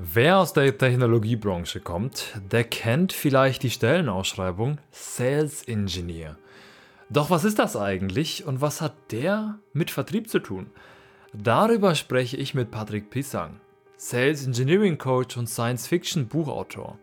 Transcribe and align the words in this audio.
Wer 0.00 0.38
aus 0.38 0.52
der 0.52 0.78
Technologiebranche 0.78 1.80
kommt, 1.80 2.40
der 2.52 2.62
kennt 2.62 3.12
vielleicht 3.12 3.64
die 3.64 3.70
Stellenausschreibung 3.70 4.78
Sales 4.92 5.64
Engineer. 5.64 6.38
Doch 7.10 7.30
was 7.30 7.42
ist 7.42 7.58
das 7.58 7.74
eigentlich 7.74 8.46
und 8.46 8.60
was 8.60 8.80
hat 8.80 8.94
der 9.10 9.58
mit 9.72 9.90
Vertrieb 9.90 10.30
zu 10.30 10.38
tun? 10.38 10.70
Darüber 11.32 11.96
spreche 11.96 12.36
ich 12.36 12.54
mit 12.54 12.70
Patrick 12.70 13.10
Pisang, 13.10 13.58
Sales 13.96 14.46
Engineering 14.46 14.98
Coach 14.98 15.36
und 15.36 15.48
Science 15.48 15.88
Fiction 15.88 16.28
Buchautor. 16.28 16.96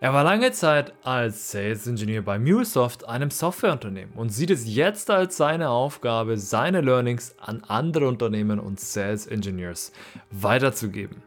Er 0.00 0.14
war 0.14 0.24
lange 0.24 0.50
Zeit 0.52 0.94
als 1.02 1.50
Sales 1.50 1.86
Engineer 1.86 2.22
bei 2.22 2.38
MuleSoft, 2.38 3.06
einem 3.06 3.30
Softwareunternehmen, 3.30 4.14
und 4.14 4.30
sieht 4.30 4.48
es 4.48 4.66
jetzt 4.66 5.10
als 5.10 5.36
seine 5.36 5.68
Aufgabe, 5.68 6.38
seine 6.38 6.80
Learnings 6.80 7.34
an 7.38 7.62
andere 7.68 8.08
Unternehmen 8.08 8.58
und 8.58 8.80
Sales 8.80 9.26
Engineers 9.26 9.92
weiterzugeben. 10.30 11.22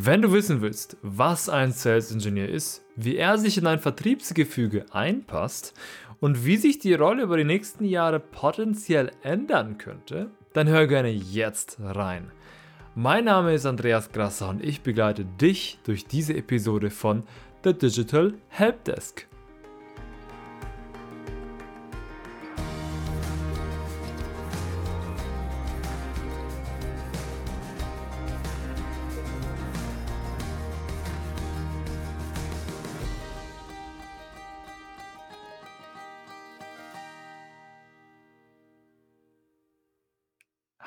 Wenn 0.00 0.22
du 0.22 0.32
wissen 0.32 0.60
willst, 0.60 0.96
was 1.02 1.48
ein 1.48 1.72
Sales 1.72 2.12
Engineer 2.12 2.48
ist, 2.48 2.84
wie 2.94 3.16
er 3.16 3.36
sich 3.36 3.58
in 3.58 3.66
ein 3.66 3.80
Vertriebsgefüge 3.80 4.86
einpasst 4.92 5.74
und 6.20 6.44
wie 6.44 6.56
sich 6.56 6.78
die 6.78 6.94
Rolle 6.94 7.24
über 7.24 7.36
die 7.36 7.42
nächsten 7.42 7.84
Jahre 7.84 8.20
potenziell 8.20 9.10
ändern 9.24 9.76
könnte, 9.76 10.30
dann 10.52 10.68
hör 10.68 10.86
gerne 10.86 11.10
jetzt 11.10 11.78
rein. 11.80 12.30
Mein 12.94 13.24
Name 13.24 13.54
ist 13.54 13.66
Andreas 13.66 14.12
Grasser 14.12 14.50
und 14.50 14.64
ich 14.64 14.82
begleite 14.82 15.24
dich 15.24 15.80
durch 15.82 16.06
diese 16.06 16.34
Episode 16.34 16.90
von 16.90 17.24
The 17.64 17.74
Digital 17.76 18.34
Helpdesk. 18.50 19.26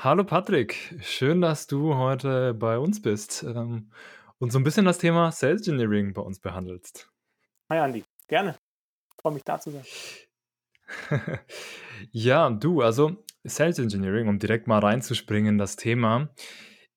Hallo 0.03 0.23
Patrick, 0.23 0.95
schön, 1.03 1.41
dass 1.41 1.67
du 1.67 1.93
heute 1.93 2.55
bei 2.55 2.79
uns 2.79 3.03
bist 3.03 3.43
ähm, 3.43 3.91
und 4.39 4.51
so 4.51 4.57
ein 4.57 4.63
bisschen 4.63 4.83
das 4.85 4.97
Thema 4.97 5.31
Sales 5.31 5.67
Engineering 5.67 6.13
bei 6.15 6.23
uns 6.23 6.39
behandelst. 6.39 7.11
Hi 7.69 7.77
Andi, 7.77 8.03
gerne. 8.27 8.55
Freue 9.21 9.33
mich 9.33 9.43
da 9.43 9.59
zu 9.59 9.69
sein. 9.69 9.85
ja, 12.11 12.49
du, 12.49 12.81
also 12.81 13.23
Sales 13.43 13.77
Engineering, 13.77 14.27
um 14.27 14.39
direkt 14.39 14.65
mal 14.65 14.79
reinzuspringen, 14.79 15.59
das 15.59 15.75
Thema 15.75 16.33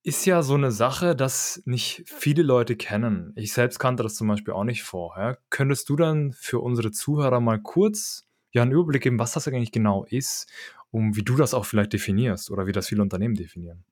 ist 0.02 0.24
ja 0.24 0.40
so 0.40 0.54
eine 0.54 0.72
Sache, 0.72 1.14
das 1.14 1.62
nicht 1.66 2.04
viele 2.06 2.42
Leute 2.42 2.74
kennen. 2.74 3.34
Ich 3.36 3.52
selbst 3.52 3.78
kannte 3.78 4.02
das 4.02 4.14
zum 4.14 4.28
Beispiel 4.28 4.54
auch 4.54 4.64
nicht 4.64 4.82
vorher. 4.82 5.36
Könntest 5.50 5.90
du 5.90 5.96
dann 5.96 6.32
für 6.32 6.60
unsere 6.60 6.90
Zuhörer 6.90 7.40
mal 7.40 7.60
kurz 7.60 8.26
ja, 8.52 8.62
einen 8.62 8.72
Überblick 8.72 9.02
geben, 9.02 9.18
was 9.18 9.32
das 9.32 9.46
eigentlich 9.46 9.72
genau 9.72 10.04
ist 10.04 10.50
um 10.94 11.16
wie 11.16 11.24
du 11.24 11.34
das 11.36 11.54
auch 11.54 11.64
vielleicht 11.64 11.92
definierst 11.92 12.52
oder 12.52 12.66
wie 12.66 12.72
das 12.72 12.86
viele 12.86 13.02
Unternehmen 13.02 13.34
definieren. 13.34 13.84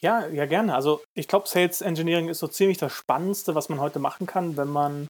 Ja, 0.00 0.26
ja, 0.28 0.44
gerne. 0.46 0.74
Also 0.74 1.00
ich 1.14 1.28
glaube, 1.28 1.48
Sales 1.48 1.80
Engineering 1.80 2.28
ist 2.28 2.40
so 2.40 2.48
ziemlich 2.48 2.76
das 2.76 2.92
Spannendste, 2.92 3.54
was 3.54 3.68
man 3.70 3.80
heute 3.80 3.98
machen 3.98 4.26
kann, 4.26 4.56
wenn 4.56 4.68
man 4.68 5.06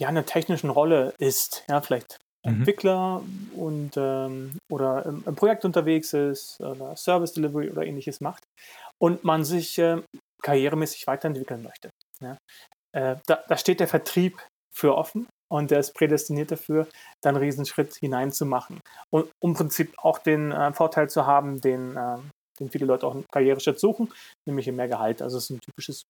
ja 0.00 0.08
in 0.08 0.16
einer 0.16 0.24
technischen 0.24 0.70
Rolle 0.70 1.12
ist. 1.18 1.64
Ja, 1.68 1.82
vielleicht 1.82 2.16
mhm. 2.46 2.54
Entwickler 2.54 3.22
und 3.56 3.92
ähm, 3.96 4.56
oder 4.70 5.04
im, 5.04 5.22
im, 5.26 5.34
Projekt 5.34 5.66
unterwegs 5.66 6.14
ist 6.14 6.60
oder 6.60 6.96
Service 6.96 7.34
Delivery 7.34 7.68
oder 7.68 7.84
ähnliches 7.84 8.20
macht 8.22 8.44
und 8.98 9.24
man 9.24 9.44
sich 9.44 9.76
äh, 9.78 10.00
karrieremäßig 10.42 11.06
weiterentwickeln 11.06 11.62
möchte. 11.62 11.90
Ja. 12.20 12.38
Äh, 12.92 13.16
da, 13.26 13.44
da 13.46 13.56
steht 13.58 13.80
der 13.80 13.88
Vertrieb 13.88 14.40
für 14.72 14.96
offen 14.96 15.26
und 15.50 15.70
der 15.70 15.80
ist 15.80 15.94
prädestiniert 15.94 16.50
dafür, 16.50 16.86
dann 17.22 17.34
einen 17.34 17.44
Riesenschritt 17.44 17.94
hineinzumachen. 17.96 18.80
Und 19.10 19.30
um 19.42 19.50
im 19.50 19.56
Prinzip 19.56 19.94
auch 19.98 20.18
den 20.18 20.52
äh, 20.52 20.72
Vorteil 20.72 21.08
zu 21.08 21.26
haben, 21.26 21.60
den, 21.60 21.96
äh, 21.96 22.18
den 22.60 22.70
viele 22.70 22.86
Leute 22.86 23.06
auch 23.06 23.14
einen 23.14 23.26
Karriereschritt 23.32 23.80
suchen, 23.80 24.12
nämlich 24.46 24.70
mehr 24.70 24.88
Gehalt. 24.88 25.22
Also 25.22 25.38
es 25.38 25.44
ist 25.44 25.50
ein 25.50 25.60
typisches 25.60 26.02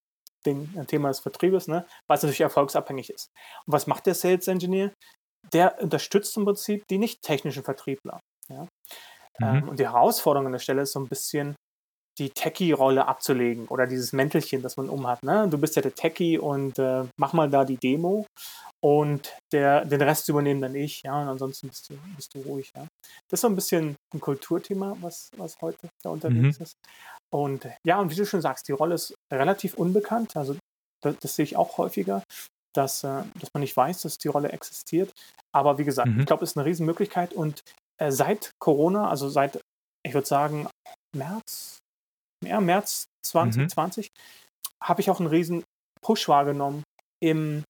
Ding, 0.45 0.69
ein 0.77 0.87
Thema 0.87 1.09
des 1.09 1.21
Vertriebes, 1.21 1.69
ne? 1.69 1.87
was 2.09 2.23
natürlich 2.23 2.41
erfolgsabhängig 2.41 3.11
ist. 3.11 3.29
Und 3.67 3.73
was 3.73 3.87
macht 3.87 4.07
der 4.07 4.15
Sales 4.15 4.49
Engineer? 4.49 4.93
Der 5.53 5.81
unterstützt 5.81 6.37
im 6.37 6.45
Prinzip 6.45 6.87
die 6.89 6.99
nicht 6.99 7.23
technischen 7.23 7.65
Vertriebler. 7.65 8.21
Ja? 8.49 8.62
Mhm. 9.41 9.47
Ähm, 9.47 9.69
und 9.69 9.79
die 9.79 9.87
Herausforderung 9.87 10.47
an 10.47 10.53
der 10.53 10.59
Stelle 10.59 10.83
ist 10.83 10.93
so 10.93 11.01
ein 11.01 11.09
bisschen, 11.09 11.55
die 12.19 12.31
Techie-Rolle 12.31 13.07
abzulegen 13.07 13.69
oder 13.69 13.87
dieses 13.87 14.12
Mäntelchen, 14.12 14.62
das 14.62 14.77
man 14.77 14.89
umhat. 14.89 15.23
Ne? 15.23 15.47
Du 15.49 15.59
bist 15.59 15.77
ja 15.77 15.83
der 15.83 15.95
Techie 15.95 16.39
und 16.39 16.79
äh, 16.79 17.05
mach 17.17 17.33
mal 17.33 17.49
da 17.49 17.65
die 17.65 17.77
Demo 17.77 18.27
und 18.81 19.37
der, 19.53 19.84
den 19.84 20.03
Rest 20.03 20.28
übernehmen 20.28 20.61
dann 20.61 20.75
ich, 20.75 21.03
ja, 21.03 21.21
und 21.21 21.28
ansonsten 21.28 21.69
bist 21.69 21.91
du, 21.91 21.94
bist 22.16 22.34
du 22.34 22.41
ruhig, 22.41 22.72
ja. 22.77 22.87
Das 23.28 23.39
ist 23.39 23.41
so 23.41 23.49
ein 23.49 23.56
bisschen 23.56 23.97
ein 24.15 24.21
Kulturthema, 24.21 24.97
was, 25.00 25.31
was 25.37 25.61
heute 25.61 25.89
da 26.03 26.11
unterwegs 26.11 26.59
mhm. 26.59 26.62
ist. 26.62 26.75
Und 27.31 27.67
ja, 27.84 28.00
und 28.00 28.11
wie 28.11 28.17
du 28.17 28.25
schon 28.25 28.41
sagst, 28.41 28.69
die 28.69 28.72
Rolle 28.72 28.94
ist 28.94 29.15
relativ 29.33 29.75
unbekannt, 29.75 30.37
also 30.37 30.56
das, 31.03 31.17
das 31.21 31.34
sehe 31.34 31.44
ich 31.44 31.56
auch 31.56 31.78
häufiger, 31.78 32.22
dass, 32.75 33.05
äh, 33.05 33.25
dass 33.41 33.53
man 33.53 33.61
nicht 33.61 33.77
weiß, 33.77 34.03
dass 34.03 34.19
die 34.19 34.28
Rolle 34.28 34.50
existiert. 34.50 35.12
Aber 35.55 35.78
wie 35.78 35.84
gesagt, 35.84 36.09
mhm. 36.09 36.21
ich 36.21 36.27
glaube, 36.27 36.44
es 36.44 36.50
ist 36.50 36.56
eine 36.56 36.67
Riesenmöglichkeit 36.67 37.33
und 37.33 37.62
äh, 38.00 38.12
seit 38.12 38.53
Corona, 38.61 39.09
also 39.09 39.28
seit, 39.28 39.61
ich 40.06 40.15
würde 40.15 40.27
sagen, 40.27 40.69
März, 41.17 41.78
ja, 42.44 42.61
März 42.61 43.06
2020, 43.27 44.06
mhm. 44.06 44.87
habe 44.87 45.00
ich 45.00 45.11
auch 45.11 45.21
einen 45.21 45.28
riesen 45.28 45.65
Push 46.00 46.28
wahrgenommen 46.28 46.84
im, 47.21 47.65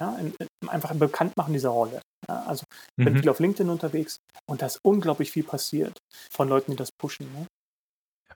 ja, 0.00 0.16
in, 0.16 0.34
in, 0.38 0.68
einfach 0.68 0.90
im 0.90 0.98
Bekanntmachen 0.98 1.52
dieser 1.52 1.70
Rolle. 1.70 2.00
Ja, 2.28 2.44
also 2.44 2.64
ich 2.96 3.04
bin 3.04 3.14
mhm. 3.14 3.18
viel 3.20 3.28
auf 3.28 3.40
LinkedIn 3.40 3.70
unterwegs 3.70 4.18
und 4.46 4.62
da 4.62 4.66
ist 4.66 4.80
unglaublich 4.82 5.30
viel 5.30 5.44
passiert 5.44 5.98
von 6.30 6.48
Leuten, 6.48 6.72
die 6.72 6.76
das 6.76 6.90
pushen. 6.92 7.26
Ne? 7.32 7.46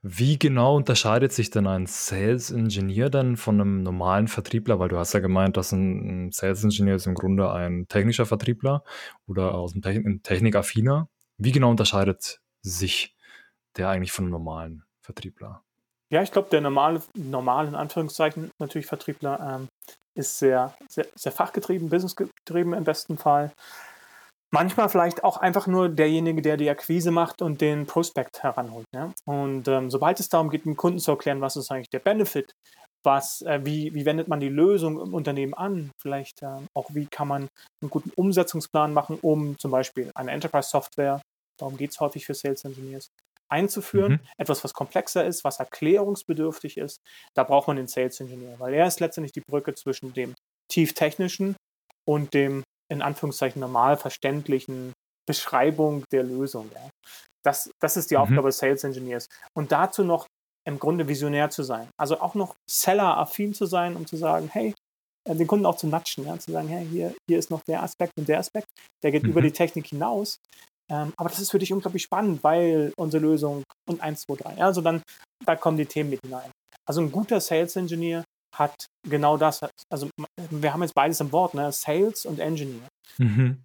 Wie 0.03 0.39
genau 0.39 0.77
unterscheidet 0.77 1.33
sich 1.33 1.51
denn 1.51 1.67
ein 1.67 1.87
Sales 1.87 2.51
Engineer 2.51 3.11
dann 3.11 3.37
von 3.37 3.61
einem 3.61 3.83
normalen 3.83 4.29
Vertriebler? 4.29 4.79
Weil 4.79 4.89
du 4.89 4.99
hast 4.99 5.13
ja 5.13 5.21
gemeint, 5.21 5.57
dass 5.57 5.73
ein 5.73 6.31
Sales 6.31 6.63
Engineer 6.63 6.97
ist 6.97 7.07
im 7.07 7.15
Grunde 7.15 7.51
ein 7.51 7.89
technischer 7.89 8.27
Vertriebler 8.27 8.85
oder 9.27 9.55
aus 9.55 9.73
dem 9.73 9.83
Technik 9.83 10.23
Technikaffiner. 10.23 11.09
Wie 11.39 11.53
genau 11.53 11.71
unterscheidet 11.71 12.41
sich 12.63 13.17
der 13.77 13.89
eigentlich 13.89 14.13
von 14.13 14.25
einem 14.25 14.33
normalen 14.33 14.85
Vertriebler? 15.01 15.63
Ja, 16.11 16.23
ich 16.23 16.33
glaube, 16.33 16.49
der 16.51 16.61
normale, 16.61 17.03
normale, 17.15 17.69
in 17.69 17.75
Anführungszeichen, 17.75 18.51
natürlich 18.59 18.87
Vertriebler 18.87 19.59
ähm, 19.61 19.69
ist 20.19 20.39
sehr, 20.39 20.75
sehr, 20.89 21.07
sehr 21.15 21.33
fachgetrieben, 21.33 21.89
businessgetrieben 21.89 22.73
im 22.75 22.85
besten 22.85 23.17
Fall. 23.17 23.53
Manchmal 24.51 24.89
vielleicht 24.89 25.25
auch 25.25 25.37
einfach 25.37 25.67
nur 25.67 25.89
derjenige, 25.91 26.41
der 26.41 26.57
die 26.57 26.71
Akquise 26.71 27.11
macht 27.11 27.43
und 27.43 27.61
den 27.61 27.87
Prospekt 27.87 28.43
heranholt. 28.43 28.87
Ja? 28.95 29.13
Und 29.27 29.69
ähm, 29.69 29.91
sobald 29.91 30.21
es 30.21 30.31
darum 30.31 30.49
geht, 30.49 30.65
dem 30.65 30.77
Kunden 30.77 30.99
zu 30.99 31.11
erklären, 31.11 31.43
was 31.43 31.57
ist 31.57 31.71
eigentlich 31.71 31.91
der 31.91 31.99
Benefit, 31.99 32.53
was, 33.05 33.43
äh, 33.43 33.61
wie, 33.65 33.95
wie 33.95 34.07
wendet 34.07 34.29
man 34.29 34.41
die 34.41 34.49
Lösung 34.49 35.01
im 35.01 35.15
Unternehmen 35.15 35.55
an, 35.55 35.91
vielleicht 36.01 36.43
äh, 36.43 36.57
auch 36.75 36.89
wie 36.95 37.07
kann 37.07 37.29
man 37.29 37.49
einen 37.83 37.91
guten 37.91 38.11
Umsetzungsplan 38.17 38.93
machen, 38.93 39.19
um 39.21 39.59
zum 39.59 39.71
Beispiel 39.71 40.11
eine 40.15 40.33
Enterprise-Software, 40.33 41.21
darum 41.59 41.77
geht 41.77 41.91
es 41.91 42.01
häufig 42.01 42.25
für 42.25 42.35
Sales 42.35 42.65
Engineers, 42.65 43.11
einzuführen. 43.51 44.13
Mhm. 44.13 44.21
Etwas, 44.39 44.65
was 44.65 44.75
komplexer 44.75 45.25
ist, 45.25 45.45
was 45.45 45.59
erklärungsbedürftig 45.59 46.77
ist. 46.77 47.01
Da 47.35 47.45
braucht 47.45 47.69
man 47.69 47.77
den 47.77 47.89
Sales 47.89 48.21
Engineer, 48.21 48.59
weil 48.59 48.75
er 48.75 48.87
ist 48.87 49.01
letztendlich 49.01 49.33
die 49.33 49.43
Brücke 49.49 49.75
zwischen 49.75 50.13
dem 50.13 50.35
tieftechnischen 50.71 51.57
und 52.07 52.35
dem 52.35 52.63
in 52.91 53.03
Anführungszeichen 53.03 53.61
normal 53.61 53.97
verständlichen 53.97 54.93
Beschreibung 55.27 56.05
der 56.11 56.23
Lösung. 56.23 56.71
Ja. 56.75 56.91
Das, 57.45 57.71
das 57.81 57.97
ist 57.97 58.11
die 58.11 58.17
mhm. 58.17 58.23
Aufgabe 58.23 58.49
des 58.49 58.59
Sales 58.59 58.85
Engineers. 58.85 59.27
Und 59.55 59.73
dazu 59.73 60.05
noch 60.05 60.27
im 60.67 60.79
Grunde 60.79 61.09
visionär 61.09 61.51
zu 61.51 61.63
sein. 61.63 61.89
Also 61.99 62.21
auch 62.21 62.35
noch 62.35 62.55
Seller-affin 62.71 63.55
zu 63.55 63.67
sein, 63.67 63.97
um 63.97 64.07
zu 64.07 64.17
sagen, 64.17 64.51
hey, 64.53 64.75
äh, 65.29 65.35
den 65.35 65.47
Kunden 65.47 65.67
auch 65.67 65.77
zu 65.77 65.87
natschen, 65.87 66.27
ja, 66.27 66.39
zu 66.39 66.53
sagen, 66.53 66.69
hey, 66.69 66.87
hier, 66.87 67.15
hier 67.29 67.39
ist 67.39 67.51
noch 67.51 67.63
der 67.63 67.83
Aspekt 67.83 68.13
und 68.19 68.29
der 68.29 68.39
Aspekt, 68.39 68.67
der 69.03 69.13
geht 69.13 69.23
mhm. 69.23 69.31
über 69.31 69.43
die 69.43 69.53
Technik 69.53 69.87
hinaus. 69.87 70.39
Ähm, 70.91 71.13
aber 71.17 71.29
das 71.29 71.39
ist 71.39 71.51
für 71.51 71.59
dich 71.59 71.73
unglaublich 71.73 72.03
spannend, 72.03 72.43
weil 72.43 72.93
unsere 72.97 73.23
Lösung 73.23 73.63
und 73.89 74.01
1, 74.01 74.23
2, 74.23 74.35
3. 74.35 74.63
Also 74.63 74.81
dann, 74.81 75.03
da 75.45 75.57
kommen 75.57 75.77
die 75.77 75.87
Themen 75.87 76.11
mit 76.11 76.21
hinein. 76.23 76.51
Also 76.87 77.01
ein 77.01 77.13
guter 77.13 77.41
Sales 77.41 77.77
Engineer 77.77 78.25
hat 78.57 78.87
genau 79.07 79.37
das. 79.37 79.61
Also 79.91 80.09
wir 80.51 80.73
haben 80.73 80.83
jetzt 80.83 80.95
beides 80.95 81.21
im 81.21 81.31
Wort, 81.33 81.55
ne? 81.55 81.71
Sales 81.71 82.25
und 82.25 82.39
Engineer. 82.39 82.89
Mhm. 83.19 83.63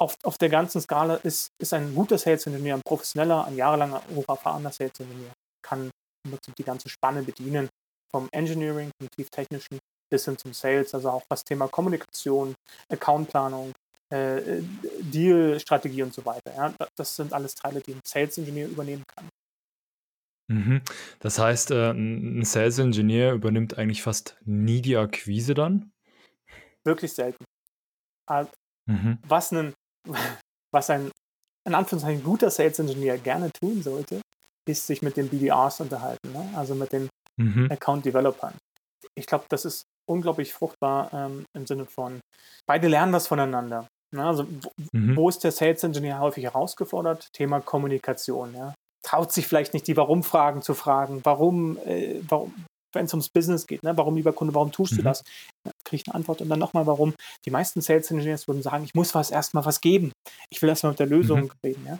Auf, 0.00 0.14
auf 0.22 0.38
der 0.38 0.48
ganzen 0.48 0.80
Skala 0.80 1.16
ist, 1.16 1.48
ist 1.60 1.72
ein 1.74 1.94
guter 1.94 2.18
Sales 2.18 2.46
Engineer, 2.46 2.76
ein 2.76 2.82
professioneller, 2.86 3.44
ein 3.44 3.56
jahrelanger, 3.56 4.02
hocherfahrener 4.14 4.72
Sales 4.72 4.98
Engineer, 5.00 5.32
kann 5.62 5.90
die 6.58 6.64
ganze 6.64 6.88
Spanne 6.88 7.22
bedienen, 7.22 7.68
vom 8.10 8.28
Engineering, 8.32 8.90
vom 9.00 9.08
tieftechnischen 9.10 9.78
bis 10.10 10.24
hin 10.26 10.36
zum 10.36 10.52
Sales, 10.52 10.94
also 10.94 11.10
auch 11.10 11.22
das 11.28 11.42
Thema 11.42 11.68
Kommunikation, 11.68 12.54
Accountplanung, 12.90 13.72
äh, 14.12 14.62
Deal-Strategie 15.00 16.02
und 16.02 16.14
so 16.14 16.24
weiter. 16.24 16.54
Ja? 16.54 16.74
Das 16.96 17.16
sind 17.16 17.32
alles 17.32 17.54
Teile, 17.54 17.80
die 17.80 17.92
ein 17.94 18.00
Sales-Ingenieur 18.06 18.68
übernehmen 18.68 19.04
kann. 19.16 19.28
Mhm. 20.48 20.82
Das 21.20 21.38
heißt, 21.38 21.70
äh, 21.70 21.90
'n 21.90 22.44
Sales 22.44 22.78
Engineer 22.78 23.32
übernimmt 23.32 23.78
eigentlich 23.78 24.02
fast 24.02 24.36
nie 24.44 24.82
die 24.82 24.96
Akquise 24.96 25.54
dann? 25.54 25.92
Wirklich 26.84 27.12
selten. 27.12 27.44
Mhm. 28.88 29.18
was 29.28 29.52
'nen 29.52 29.74
was 30.74 30.90
ein 30.90 31.10
in 31.66 31.74
Anführungszeichen 31.74 32.24
guter 32.24 32.50
Sales 32.50 32.78
Engineer 32.80 33.18
gerne 33.18 33.50
tun 33.60 33.82
sollte, 33.82 34.20
ist 34.68 34.86
sich 34.86 35.02
mit 35.02 35.16
den 35.16 35.28
BDRs 35.28 35.80
unterhalten, 35.80 36.32
ne? 36.32 36.50
also 36.56 36.74
mit 36.74 36.92
den 36.92 37.08
Mhm. 37.38 37.68
Account 37.70 38.04
Developern. 38.04 38.54
Ich 39.16 39.26
glaube, 39.26 39.46
das 39.50 39.64
ist 39.64 39.84
unglaublich 40.08 40.52
fruchtbar 40.54 41.12
ähm, 41.14 41.44
im 41.56 41.66
Sinne 41.66 41.86
von, 41.86 42.20
beide 42.66 42.88
lernen 42.88 43.12
was 43.12 43.28
voneinander. 43.28 43.88
Ne? 44.12 44.24
Also 44.26 44.46
wo, 44.62 44.70
Mhm. 44.92 45.16
wo 45.16 45.28
ist 45.28 45.42
der 45.44 45.52
Sales 45.52 45.82
Engineer 45.82 46.20
häufig 46.20 46.44
herausgefordert? 46.44 47.28
Thema 47.32 47.60
Kommunikation. 47.60 48.54
Ja? 48.54 48.74
Traut 49.04 49.32
sich 49.32 49.46
vielleicht 49.46 49.74
nicht, 49.74 49.86
die 49.86 49.96
Warum-Fragen 49.96 50.62
zu 50.62 50.74
fragen. 50.74 51.20
Warum, 51.24 51.78
äh, 51.84 52.20
warum 52.28 52.54
wenn 52.94 53.06
es 53.06 53.14
ums 53.14 53.30
Business 53.30 53.66
geht, 53.66 53.82
ne? 53.82 53.96
warum, 53.96 54.16
lieber 54.16 54.34
Kunde, 54.34 54.54
warum 54.54 54.70
tust 54.70 54.92
du 54.92 55.00
Mhm. 55.00 55.04
das? 55.04 55.24
Ja, 55.66 55.72
Kriege 55.82 56.02
ich 56.02 56.08
eine 56.08 56.14
Antwort 56.14 56.42
und 56.42 56.50
dann 56.50 56.58
nochmal, 56.58 56.86
warum. 56.86 57.14
Die 57.46 57.50
meisten 57.50 57.80
Sales 57.80 58.10
Engineers 58.10 58.46
würden 58.46 58.62
sagen, 58.62 58.84
ich 58.84 58.94
muss 58.94 59.14
was 59.14 59.30
erstmal 59.30 59.64
was 59.64 59.80
geben. 59.80 60.12
Ich 60.50 60.60
will 60.60 60.68
erstmal 60.68 60.92
mit 60.92 60.98
der 61.00 61.06
Lösung 61.06 61.44
Mhm. 61.44 61.50
reden. 61.64 61.86
Ja? 61.86 61.96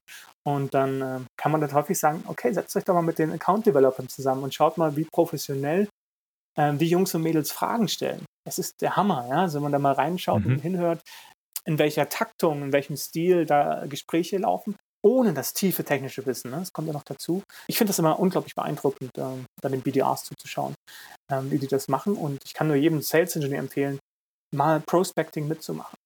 Und 0.46 0.74
dann 0.74 1.00
äh, 1.00 1.20
kann 1.38 1.50
man 1.50 1.62
dann 1.62 1.72
häufig 1.72 1.98
sagen, 1.98 2.22
okay, 2.26 2.52
setzt 2.52 2.76
euch 2.76 2.84
doch 2.84 2.92
mal 2.92 3.00
mit 3.00 3.18
den 3.18 3.32
Account 3.32 3.64
Developern 3.64 4.08
zusammen 4.10 4.42
und 4.42 4.52
schaut 4.52 4.76
mal, 4.76 4.94
wie 4.94 5.06
professionell 5.10 5.88
ähm, 6.58 6.76
die 6.76 6.88
Jungs 6.88 7.14
und 7.14 7.22
Mädels 7.22 7.50
Fragen 7.52 7.88
stellen. 7.88 8.26
Das 8.46 8.58
ist 8.58 8.82
der 8.82 8.94
Hammer, 8.96 9.26
ja. 9.30 9.36
Also 9.40 9.56
wenn 9.56 9.62
man 9.62 9.72
da 9.72 9.78
mal 9.78 9.94
reinschaut 9.94 10.44
Mhm. 10.44 10.52
und 10.52 10.58
hinhört, 10.60 11.00
in 11.64 11.78
welcher 11.78 12.08
Taktung, 12.08 12.62
in 12.62 12.72
welchem 12.72 12.96
Stil 12.96 13.46
da 13.46 13.86
Gespräche 13.86 14.38
laufen, 14.38 14.76
ohne 15.02 15.32
das 15.34 15.52
tiefe 15.52 15.84
technische 15.84 16.24
Wissen. 16.26 16.50
Ne? 16.50 16.58
Das 16.58 16.72
kommt 16.72 16.86
ja 16.86 16.94
noch 16.94 17.04
dazu. 17.04 17.42
Ich 17.66 17.76
finde 17.78 17.90
das 17.90 17.98
immer 17.98 18.18
unglaublich 18.18 18.54
beeindruckend, 18.54 19.10
ähm, 19.18 19.44
da 19.60 19.68
den 19.68 19.82
BDRs 19.82 20.24
zuzuschauen, 20.24 20.74
ähm, 21.30 21.50
wie 21.50 21.58
die 21.58 21.66
das 21.66 21.88
machen. 21.88 22.14
Und 22.14 22.40
ich 22.44 22.54
kann 22.54 22.68
nur 22.68 22.76
jedem 22.76 23.02
Sales 23.02 23.34
Engineer 23.36 23.60
empfehlen, 23.60 23.98
mal 24.54 24.80
Prospecting 24.80 25.48
mitzumachen. 25.48 25.96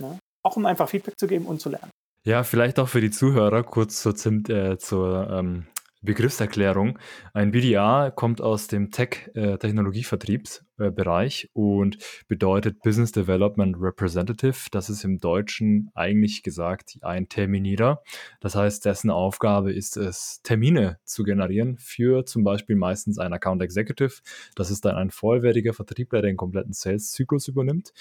Ne? 0.00 0.18
Auch 0.44 0.56
um 0.56 0.66
einfach 0.66 0.88
Feedback 0.88 1.18
zu 1.18 1.26
geben 1.26 1.46
und 1.46 1.60
zu 1.60 1.70
lernen. 1.70 1.90
Ja, 2.26 2.42
vielleicht 2.42 2.78
auch 2.78 2.88
für 2.88 3.00
die 3.00 3.10
Zuhörer 3.10 3.62
kurz 3.64 4.00
zur, 4.00 4.14
Zim 4.14 4.44
äh, 4.48 4.78
zur 4.78 5.28
ähm, 5.30 5.66
Begriffserklärung. 6.04 6.98
Ein 7.32 7.50
BDR 7.50 8.12
kommt 8.14 8.42
aus 8.42 8.66
dem 8.66 8.90
Tech-Technologievertriebsbereich 8.90 11.48
und 11.54 11.96
bedeutet 12.28 12.82
Business 12.82 13.12
Development 13.12 13.74
Representative. 13.78 14.68
Das 14.70 14.90
ist 14.90 15.02
im 15.04 15.18
Deutschen 15.18 15.90
eigentlich 15.94 16.42
gesagt 16.42 16.98
ein 17.00 17.26
Terminierer. 17.28 18.02
Das 18.40 18.54
heißt, 18.54 18.84
dessen 18.84 19.08
Aufgabe 19.10 19.72
ist 19.72 19.96
es, 19.96 20.42
Termine 20.42 20.98
zu 21.04 21.24
generieren 21.24 21.78
für 21.78 22.26
zum 22.26 22.44
Beispiel 22.44 22.76
meistens 22.76 23.18
einen 23.18 23.32
Account 23.32 23.62
Executive. 23.62 24.20
Das 24.54 24.70
ist 24.70 24.84
dann 24.84 24.96
ein 24.96 25.10
vollwertiger 25.10 25.72
Vertriebler, 25.72 26.20
der 26.20 26.32
den 26.32 26.36
kompletten 26.36 26.74
Sales-Zyklus 26.74 27.48
übernimmt. 27.48 27.94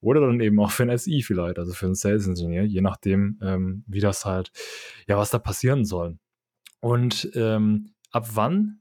Oder 0.00 0.20
dann 0.20 0.38
eben 0.40 0.60
auch 0.60 0.70
für 0.70 0.84
ein 0.84 0.96
SI 0.96 1.22
vielleicht, 1.22 1.58
also 1.58 1.72
für 1.72 1.86
einen 1.86 1.96
Sales 1.96 2.28
Engineer, 2.28 2.64
je 2.64 2.82
nachdem, 2.82 3.40
ähm, 3.42 3.82
wie 3.88 3.98
das 4.00 4.24
halt, 4.24 4.52
ja, 5.08 5.18
was 5.18 5.30
da 5.30 5.38
passieren 5.38 5.84
soll. 5.84 6.18
Und 6.80 7.30
ähm, 7.34 7.94
ab 8.12 8.28
wann 8.34 8.80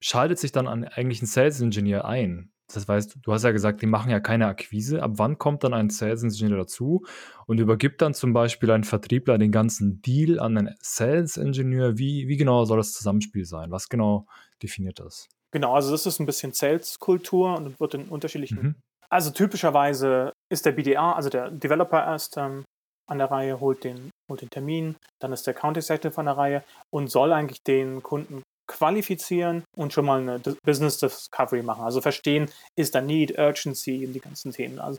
schaltet 0.00 0.38
sich 0.38 0.52
dann 0.52 0.66
an 0.66 0.84
eigentlich 0.84 1.22
ein 1.22 1.26
Sales 1.26 1.60
Engineer 1.60 2.04
ein? 2.04 2.52
Das 2.72 2.86
heißt, 2.86 3.16
du 3.22 3.32
hast 3.32 3.44
ja 3.44 3.50
gesagt, 3.50 3.80
die 3.80 3.86
machen 3.86 4.10
ja 4.10 4.20
keine 4.20 4.46
Akquise. 4.46 5.02
Ab 5.02 5.12
wann 5.14 5.38
kommt 5.38 5.64
dann 5.64 5.72
ein 5.72 5.88
Sales 5.88 6.22
Engineer 6.22 6.58
dazu 6.58 7.04
und 7.46 7.58
übergibt 7.58 8.02
dann 8.02 8.12
zum 8.12 8.34
Beispiel 8.34 8.70
ein 8.70 8.84
Vertriebler 8.84 9.38
den 9.38 9.52
ganzen 9.52 10.02
Deal 10.02 10.38
an 10.38 10.58
einen 10.58 10.74
Sales 10.80 11.38
Engineer? 11.38 11.96
Wie, 11.96 12.28
wie 12.28 12.36
genau 12.36 12.66
soll 12.66 12.76
das 12.76 12.92
Zusammenspiel 12.92 13.46
sein? 13.46 13.70
Was 13.70 13.88
genau 13.88 14.26
definiert 14.62 15.00
das? 15.00 15.28
Genau, 15.50 15.74
also 15.74 15.90
das 15.90 16.04
ist 16.04 16.20
ein 16.20 16.26
bisschen 16.26 16.52
Sales-Kultur 16.52 17.56
und 17.56 17.80
wird 17.80 17.94
in 17.94 18.08
unterschiedlichen 18.08 18.58
Mhm. 18.58 18.74
Also 19.10 19.30
typischerweise 19.30 20.32
ist 20.50 20.66
der 20.66 20.72
BDA, 20.72 21.12
also 21.12 21.30
der 21.30 21.50
Developer 21.50 22.04
erst 22.04 22.36
ähm, 22.36 22.64
an 23.06 23.16
der 23.16 23.30
Reihe, 23.30 23.58
holt 23.58 23.84
den, 23.84 24.10
holt 24.28 24.42
den 24.42 24.50
Termin, 24.50 24.96
dann 25.20 25.32
ist 25.32 25.46
der 25.46 25.54
Account 25.54 25.76
Executive 25.76 26.18
an 26.18 26.26
der 26.26 26.36
Reihe 26.36 26.64
und 26.92 27.10
soll 27.10 27.32
eigentlich 27.32 27.62
den 27.62 28.02
Kunden 28.02 28.42
qualifizieren 28.68 29.64
und 29.76 29.92
schon 29.92 30.04
mal 30.04 30.20
eine 30.20 30.38
Business 30.62 30.98
Discovery 30.98 31.62
machen. 31.62 31.84
Also 31.84 32.00
verstehen, 32.00 32.50
ist 32.78 32.94
da 32.94 33.00
Need, 33.00 33.38
Urgency 33.38 34.06
und 34.06 34.12
die 34.12 34.20
ganzen 34.20 34.52
Themen. 34.52 34.78
Also 34.78 34.98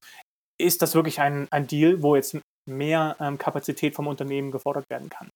ist 0.60 0.81
das 0.81 0.96
wirklich 0.96 1.22
ein, 1.22 1.48
ein 1.52 1.68
Deal, 1.68 2.02
wo 2.02 2.16
jetzt 2.16 2.38
mehr 2.68 3.16
ähm, 3.20 3.38
Kapazität 3.38 3.96
vom 3.96 4.08
Unternehmen 4.08 4.52
gefordert 4.52 4.90
werden 4.90 5.10
kann. 5.10 5.30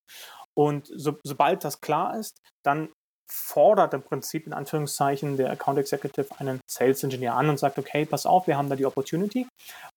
Und 0.56 0.86
so, 0.94 1.16
sobald 1.24 1.64
das 1.64 1.80
klar 1.80 2.18
ist, 2.18 2.36
dann 2.64 2.90
fordert 3.30 3.94
im 3.94 4.02
Prinzip 4.02 4.46
in 4.46 4.52
Anführungszeichen 4.52 5.36
der 5.36 5.50
Account 5.50 5.78
Executive 5.78 6.28
einen 6.38 6.60
Sales 6.70 7.02
Engineer 7.02 7.34
an 7.34 7.48
und 7.48 7.58
sagt, 7.58 7.78
okay, 7.78 8.04
pass 8.04 8.26
auf, 8.26 8.46
wir 8.46 8.56
haben 8.56 8.68
da 8.68 8.76
die 8.76 8.86
Opportunity. 8.86 9.46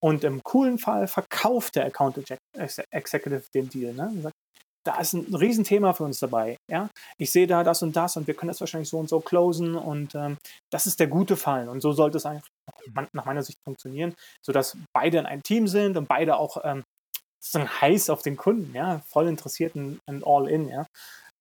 Und 0.01 0.23
im 0.23 0.41
coolen 0.43 0.77
Fall 0.77 1.07
verkauft 1.07 1.75
der 1.75 1.85
Account 1.85 2.17
Exe- 2.55 2.85
Executive 2.91 3.43
den 3.53 3.69
Deal. 3.69 3.93
Ne? 3.93 4.07
Und 4.07 4.21
sagt, 4.23 4.35
da 4.85 4.99
ist 4.99 5.13
ein 5.13 5.35
Riesenthema 5.35 5.91
für 5.91 6.05
uns 6.05 6.19
dabei. 6.19 6.55
Ja? 6.71 6.89
Ich 7.19 7.31
sehe 7.31 7.45
da 7.45 7.63
das 7.63 7.83
und 7.83 7.95
das 7.95 8.15
und 8.15 8.25
wir 8.25 8.33
können 8.33 8.47
das 8.47 8.61
wahrscheinlich 8.61 8.89
so 8.89 8.97
und 8.97 9.09
so 9.09 9.19
closen 9.19 9.75
und 9.75 10.15
ähm, 10.15 10.37
das 10.71 10.87
ist 10.87 10.99
der 10.99 11.07
gute 11.07 11.35
Fall. 11.35 11.67
Und 11.67 11.81
so 11.81 11.91
sollte 11.91 12.17
es 12.17 12.25
eigentlich 12.25 12.49
nach 13.11 13.25
meiner 13.25 13.43
Sicht 13.43 13.57
funktionieren, 13.65 14.15
sodass 14.45 14.77
beide 14.95 15.17
in 15.17 15.25
einem 15.25 15.43
Team 15.43 15.67
sind 15.67 15.97
und 15.97 16.07
beide 16.07 16.37
auch 16.37 16.57
ähm, 16.63 16.83
sozusagen 17.43 17.81
heiß 17.81 18.09
auf 18.09 18.21
den 18.21 18.37
Kunden, 18.37 18.73
ja, 18.73 19.01
voll 19.07 19.27
interessiert 19.27 19.75
und 19.75 19.99
all 20.25 20.47
in, 20.47 20.69
ja. 20.69 20.85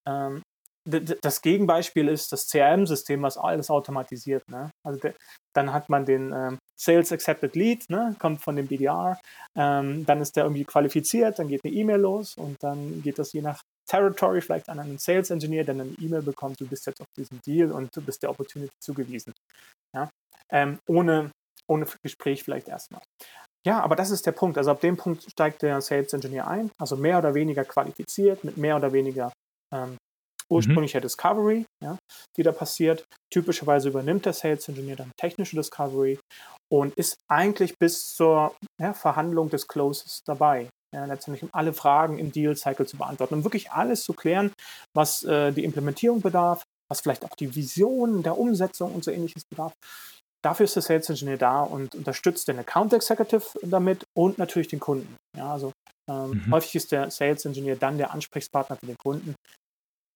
Ähm, 0.07 0.41
das 0.87 1.41
Gegenbeispiel 1.41 2.07
ist 2.07 2.31
das 2.31 2.47
CRM-System, 2.47 3.21
was 3.21 3.37
alles 3.37 3.69
automatisiert. 3.69 4.47
Ne? 4.49 4.71
Also 4.85 4.99
de, 4.99 5.13
dann 5.53 5.73
hat 5.73 5.89
man 5.89 6.05
den 6.05 6.31
ähm, 6.33 6.59
Sales 6.79 7.11
Accepted 7.11 7.55
Lead, 7.55 7.89
ne? 7.89 8.15
kommt 8.19 8.41
von 8.41 8.55
dem 8.55 8.67
BDR, 8.67 9.19
ähm, 9.55 10.05
dann 10.05 10.21
ist 10.21 10.35
der 10.35 10.45
irgendwie 10.45 10.63
qualifiziert, 10.63 11.39
dann 11.39 11.49
geht 11.49 11.65
eine 11.65 11.73
E-Mail 11.73 11.99
los 11.99 12.35
und 12.37 12.61
dann 12.63 13.01
geht 13.01 13.19
das 13.19 13.33
je 13.33 13.41
nach 13.41 13.61
Territory 13.89 14.41
vielleicht 14.41 14.69
an 14.69 14.79
einen 14.79 14.97
Sales 14.97 15.29
Engineer, 15.29 15.63
der 15.63 15.75
eine 15.75 15.85
E-Mail 15.99 16.21
bekommt, 16.21 16.59
du 16.59 16.67
bist 16.67 16.85
jetzt 16.85 17.01
auf 17.01 17.07
diesem 17.17 17.41
Deal 17.41 17.71
und 17.71 17.95
du 17.95 18.01
bist 18.01 18.23
der 18.23 18.29
Opportunity 18.29 18.73
zugewiesen. 18.79 19.33
Ja? 19.93 20.09
Ähm, 20.51 20.79
ohne, 20.87 21.31
ohne 21.67 21.85
Gespräch 22.03 22.43
vielleicht 22.43 22.67
erstmal. 22.67 23.01
Ja, 23.65 23.81
aber 23.81 23.97
das 23.97 24.11
ist 24.11 24.25
der 24.25 24.31
Punkt. 24.31 24.57
Also 24.57 24.71
ab 24.71 24.79
dem 24.79 24.95
Punkt 24.95 25.23
steigt 25.29 25.61
der 25.61 25.81
Sales 25.81 26.13
Engineer 26.13 26.47
ein, 26.47 26.71
also 26.79 26.95
mehr 26.95 27.17
oder 27.17 27.33
weniger 27.33 27.65
qualifiziert, 27.65 28.43
mit 28.43 28.55
mehr 28.55 28.77
oder 28.77 28.93
weniger 28.93 29.33
ähm, 29.73 29.97
ursprünglicher 30.51 31.01
Discovery, 31.01 31.65
ja, 31.83 31.97
die 32.37 32.43
da 32.43 32.51
passiert. 32.51 33.03
Typischerweise 33.33 33.89
übernimmt 33.89 34.25
der 34.25 34.33
Sales 34.33 34.67
Engineer 34.69 34.95
dann 34.95 35.11
technische 35.19 35.55
Discovery 35.55 36.19
und 36.71 36.93
ist 36.95 37.17
eigentlich 37.29 37.77
bis 37.79 38.15
zur 38.15 38.55
ja, 38.81 38.93
Verhandlung 38.93 39.49
des 39.49 39.67
Closes 39.67 40.21
dabei. 40.25 40.69
Ja, 40.95 41.05
letztendlich 41.05 41.43
um 41.43 41.49
alle 41.51 41.73
Fragen 41.73 42.17
im 42.17 42.31
Deal 42.31 42.55
Cycle 42.55 42.87
zu 42.87 42.97
beantworten, 42.97 43.33
um 43.35 43.43
wirklich 43.43 43.71
alles 43.71 44.03
zu 44.03 44.13
klären, 44.13 44.53
was 44.95 45.23
äh, 45.25 45.51
die 45.51 45.65
Implementierung 45.65 46.21
bedarf, 46.21 46.63
was 46.89 47.01
vielleicht 47.01 47.25
auch 47.25 47.35
die 47.37 47.53
Vision 47.53 48.23
der 48.23 48.37
Umsetzung 48.37 48.93
und 48.95 49.03
so 49.03 49.11
ähnliches 49.11 49.43
bedarf. 49.49 49.73
Dafür 50.45 50.63
ist 50.63 50.75
der 50.75 50.83
Sales 50.83 51.09
Engineer 51.09 51.37
da 51.37 51.61
und 51.61 51.93
unterstützt 51.95 52.47
den 52.47 52.59
Account 52.59 52.93
Executive 52.93 53.43
damit 53.63 54.05
und 54.17 54.37
natürlich 54.37 54.69
den 54.69 54.79
Kunden. 54.79 55.17
Ja, 55.35 55.51
also 55.51 55.73
ähm, 56.09 56.41
Mhm. 56.45 56.51
häufig 56.53 56.75
ist 56.75 56.91
der 56.93 57.11
Sales 57.11 57.43
Engineer 57.43 57.75
dann 57.75 57.97
der 57.97 58.13
Ansprechpartner 58.13 58.77
für 58.77 58.85
den 58.85 58.97
Kunden, 58.97 59.35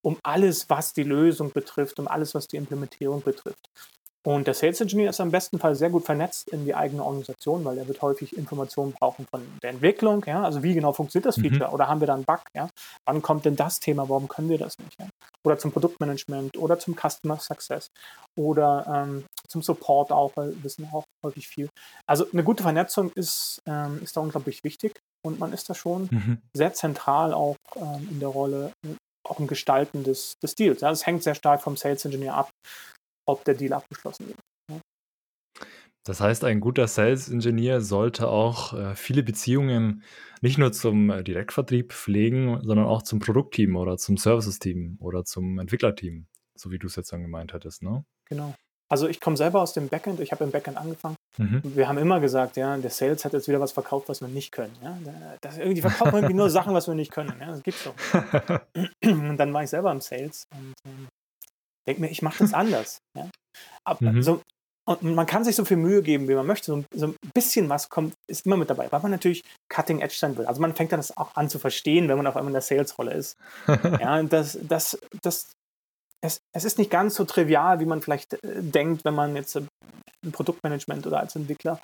um 0.04 0.18
alles, 0.24 0.70
was 0.70 0.94
die 0.94 1.04
Lösung 1.04 1.52
betrifft, 1.52 2.00
um 2.00 2.08
alles, 2.08 2.34
was 2.36 2.48
die 2.48 2.58
Implementierung 2.58 3.22
betrifft. 3.22 3.70
Und 4.24 4.46
der 4.46 4.54
Sales 4.54 4.80
Engineer 4.80 5.10
ist 5.10 5.20
am 5.20 5.32
besten 5.32 5.58
Fall 5.58 5.74
sehr 5.74 5.90
gut 5.90 6.06
vernetzt 6.06 6.50
in 6.50 6.64
die 6.64 6.76
eigene 6.76 7.04
Organisation, 7.04 7.66
weil 7.66 7.80
er 7.80 7.88
wird 7.88 8.04
häufig 8.04 8.38
Informationen 8.38 8.94
brauchen 8.94 9.26
von 9.32 9.42
der 9.64 9.72
Entwicklung, 9.72 10.24
ja, 10.28 10.44
also 10.44 10.62
wie 10.62 10.76
genau 10.76 10.94
funktioniert 10.94 11.26
das 11.26 11.38
Mhm. 11.38 11.50
Feature 11.50 11.72
oder 11.72 11.88
haben 11.88 12.02
wir 12.02 12.08
da 12.08 12.14
einen 12.14 12.24
Bug, 12.24 12.42
ja? 12.56 12.70
Wann 13.08 13.24
kommt 13.24 13.46
denn 13.46 13.56
das 13.56 13.80
Thema, 13.80 14.08
warum 14.10 14.28
können 14.28 14.50
wir 14.50 14.60
das 14.60 14.78
nicht? 14.78 14.96
Ja? 15.00 15.08
Oder 15.44 15.58
zum 15.58 15.72
Produktmanagement 15.72 16.56
oder 16.56 16.78
zum 16.78 16.96
Customer 16.96 17.40
Success 17.40 17.88
oder 18.38 18.86
ähm, 19.08 19.26
zum 19.48 19.64
Support 19.64 20.12
auch, 20.12 20.32
weil 20.36 20.50
wir 20.56 20.64
wissen 20.66 20.88
auch 20.94 21.04
häufig 21.26 21.48
viel. 21.48 21.70
Also 22.06 22.28
eine 22.32 22.44
gute 22.44 22.62
Vernetzung 22.62 23.12
ist, 23.16 23.60
ähm, 23.68 24.02
ist 24.04 24.16
da 24.16 24.22
unglaublich 24.22 24.64
wichtig 24.64 25.00
und 25.26 25.40
man 25.40 25.52
ist 25.52 25.68
da 25.68 25.74
schon 25.74 26.10
Mhm. 26.12 26.38
sehr 26.56 26.74
zentral 26.74 27.34
auch 27.34 27.56
ähm, 27.76 28.08
in 28.12 28.20
der 28.20 28.30
Rolle, 28.30 28.72
auch 29.28 29.40
im 29.40 29.48
Gestalten 29.48 30.04
des, 30.04 30.38
des 30.40 30.56
Deals. 30.56 30.82
Ja, 30.82 30.92
es 30.92 31.06
hängt 31.06 31.24
sehr 31.24 31.36
stark 31.36 31.62
vom 31.62 31.78
Sales 31.78 32.06
Engineer 32.06 32.36
ab, 32.36 32.50
ob 33.28 33.44
der 33.46 33.56
Deal 33.56 33.74
abgeschlossen 33.74 34.28
wird. 34.28 34.38
Das 36.04 36.20
heißt, 36.20 36.44
ein 36.46 36.62
guter 36.62 36.88
Sales 36.88 37.30
Engineer 37.30 37.82
sollte 37.82 38.28
auch 38.28 38.74
äh, 38.74 38.96
viele 38.96 39.22
Beziehungen 39.22 40.04
nicht 40.42 40.58
nur 40.58 40.72
zum 40.72 41.12
äh, 41.12 41.24
Direktvertrieb 41.24 41.94
pflegen, 41.94 42.60
sondern 42.64 42.88
auch 42.88 43.04
zum 43.04 43.20
Produktteam 43.20 43.76
oder 43.76 43.98
zum 43.98 44.18
Services-Team 44.18 44.98
oder 45.00 45.26
zum 45.26 45.60
Entwicklerteam, 45.60 46.26
so 46.56 46.72
wie 46.72 46.80
du 46.80 46.88
es 46.88 46.96
jetzt 46.96 47.14
dann 47.14 47.22
gemeint 47.22 47.54
hattest, 47.54 47.84
ne? 47.84 48.04
Genau. 48.26 48.56
Also 48.92 49.08
ich 49.08 49.22
komme 49.22 49.38
selber 49.38 49.62
aus 49.62 49.72
dem 49.72 49.88
Backend, 49.88 50.20
ich 50.20 50.34
habe 50.34 50.44
im 50.44 50.52
Backend 50.52 50.76
angefangen. 50.76 51.16
Mhm. 51.38 51.62
Wir 51.64 51.88
haben 51.88 51.98
immer 51.98 52.20
gesagt, 52.20 52.58
ja, 52.58 52.76
der 52.76 52.90
Sales 52.90 53.24
hat 53.24 53.32
jetzt 53.32 53.48
wieder 53.48 53.62
was 53.62 53.72
verkauft, 53.72 54.10
was 54.10 54.20
wir 54.20 54.28
nicht 54.28 54.52
können. 54.52 54.76
Ja? 54.84 54.98
Das, 55.40 55.58
irgendwie 55.58 55.80
verkaufen 55.80 56.16
irgendwie 56.16 56.34
nur 56.34 56.50
Sachen, 56.50 56.74
was 56.74 56.88
wir 56.88 56.94
nicht 56.94 57.10
können. 57.10 57.34
Ja? 57.40 57.48
Das 57.48 57.64
gibt's 57.64 57.86
doch. 57.86 57.96
Und 59.06 59.38
dann 59.38 59.54
war 59.54 59.64
ich 59.64 59.70
selber 59.70 59.94
im 59.94 60.02
Sales 60.02 60.44
und 60.52 60.74
ähm, 60.86 61.08
denke 61.88 62.02
mir, 62.02 62.10
ich 62.10 62.22
mache 62.22 62.40
das 62.40 62.54
anders. 62.54 62.98
Ja? 63.18 63.30
Aber 63.86 64.12
mhm. 64.12 64.22
so, 64.22 64.42
und 64.86 65.04
man 65.16 65.26
kann 65.26 65.46
sich 65.46 65.56
so 65.56 65.64
viel 65.64 65.78
Mühe 65.78 66.02
geben, 66.02 66.28
wie 66.28 66.36
man 66.36 66.46
möchte. 66.46 66.66
So, 66.66 66.84
so, 66.94 67.08
ein 67.08 67.16
bisschen 67.34 67.70
was 67.70 67.88
kommt, 67.88 68.14
ist 68.28 68.46
immer 68.46 68.58
mit 68.58 68.70
dabei, 68.70 68.92
weil 68.92 69.00
man 69.02 69.12
natürlich 69.12 69.42
Cutting 69.70 70.02
Edge 70.02 70.16
sein 70.18 70.36
will. 70.38 70.46
Also 70.48 70.60
man 70.60 70.76
fängt 70.76 70.92
dann 70.92 71.00
das 71.00 71.16
auch 71.16 71.36
an 71.36 71.50
zu 71.50 71.60
verstehen, 71.60 72.10
wenn 72.10 72.18
man 72.18 72.28
auf 72.28 72.36
einmal 72.36 72.50
in 72.50 72.56
der 72.56 72.62
Sales-Rolle 72.62 73.14
ist. 73.14 73.38
ja, 73.68 74.22
das, 74.24 74.58
das, 74.62 75.00
das, 75.22 75.52
es, 76.22 76.42
es 76.54 76.64
ist 76.64 76.78
nicht 76.78 76.92
ganz 76.92 77.16
so 77.16 77.26
trivial, 77.26 77.80
wie 77.80 77.86
man 77.86 78.02
vielleicht 78.02 78.34
äh, 78.44 78.62
denkt, 78.62 79.04
wenn 79.06 79.16
man 79.16 79.36
jetzt 79.36 79.56
äh, 79.56 79.64
im 80.24 80.32
Produktmanagement 80.32 81.08
oder 81.08 81.20
als 81.20 81.36
Entwickler 81.36 81.80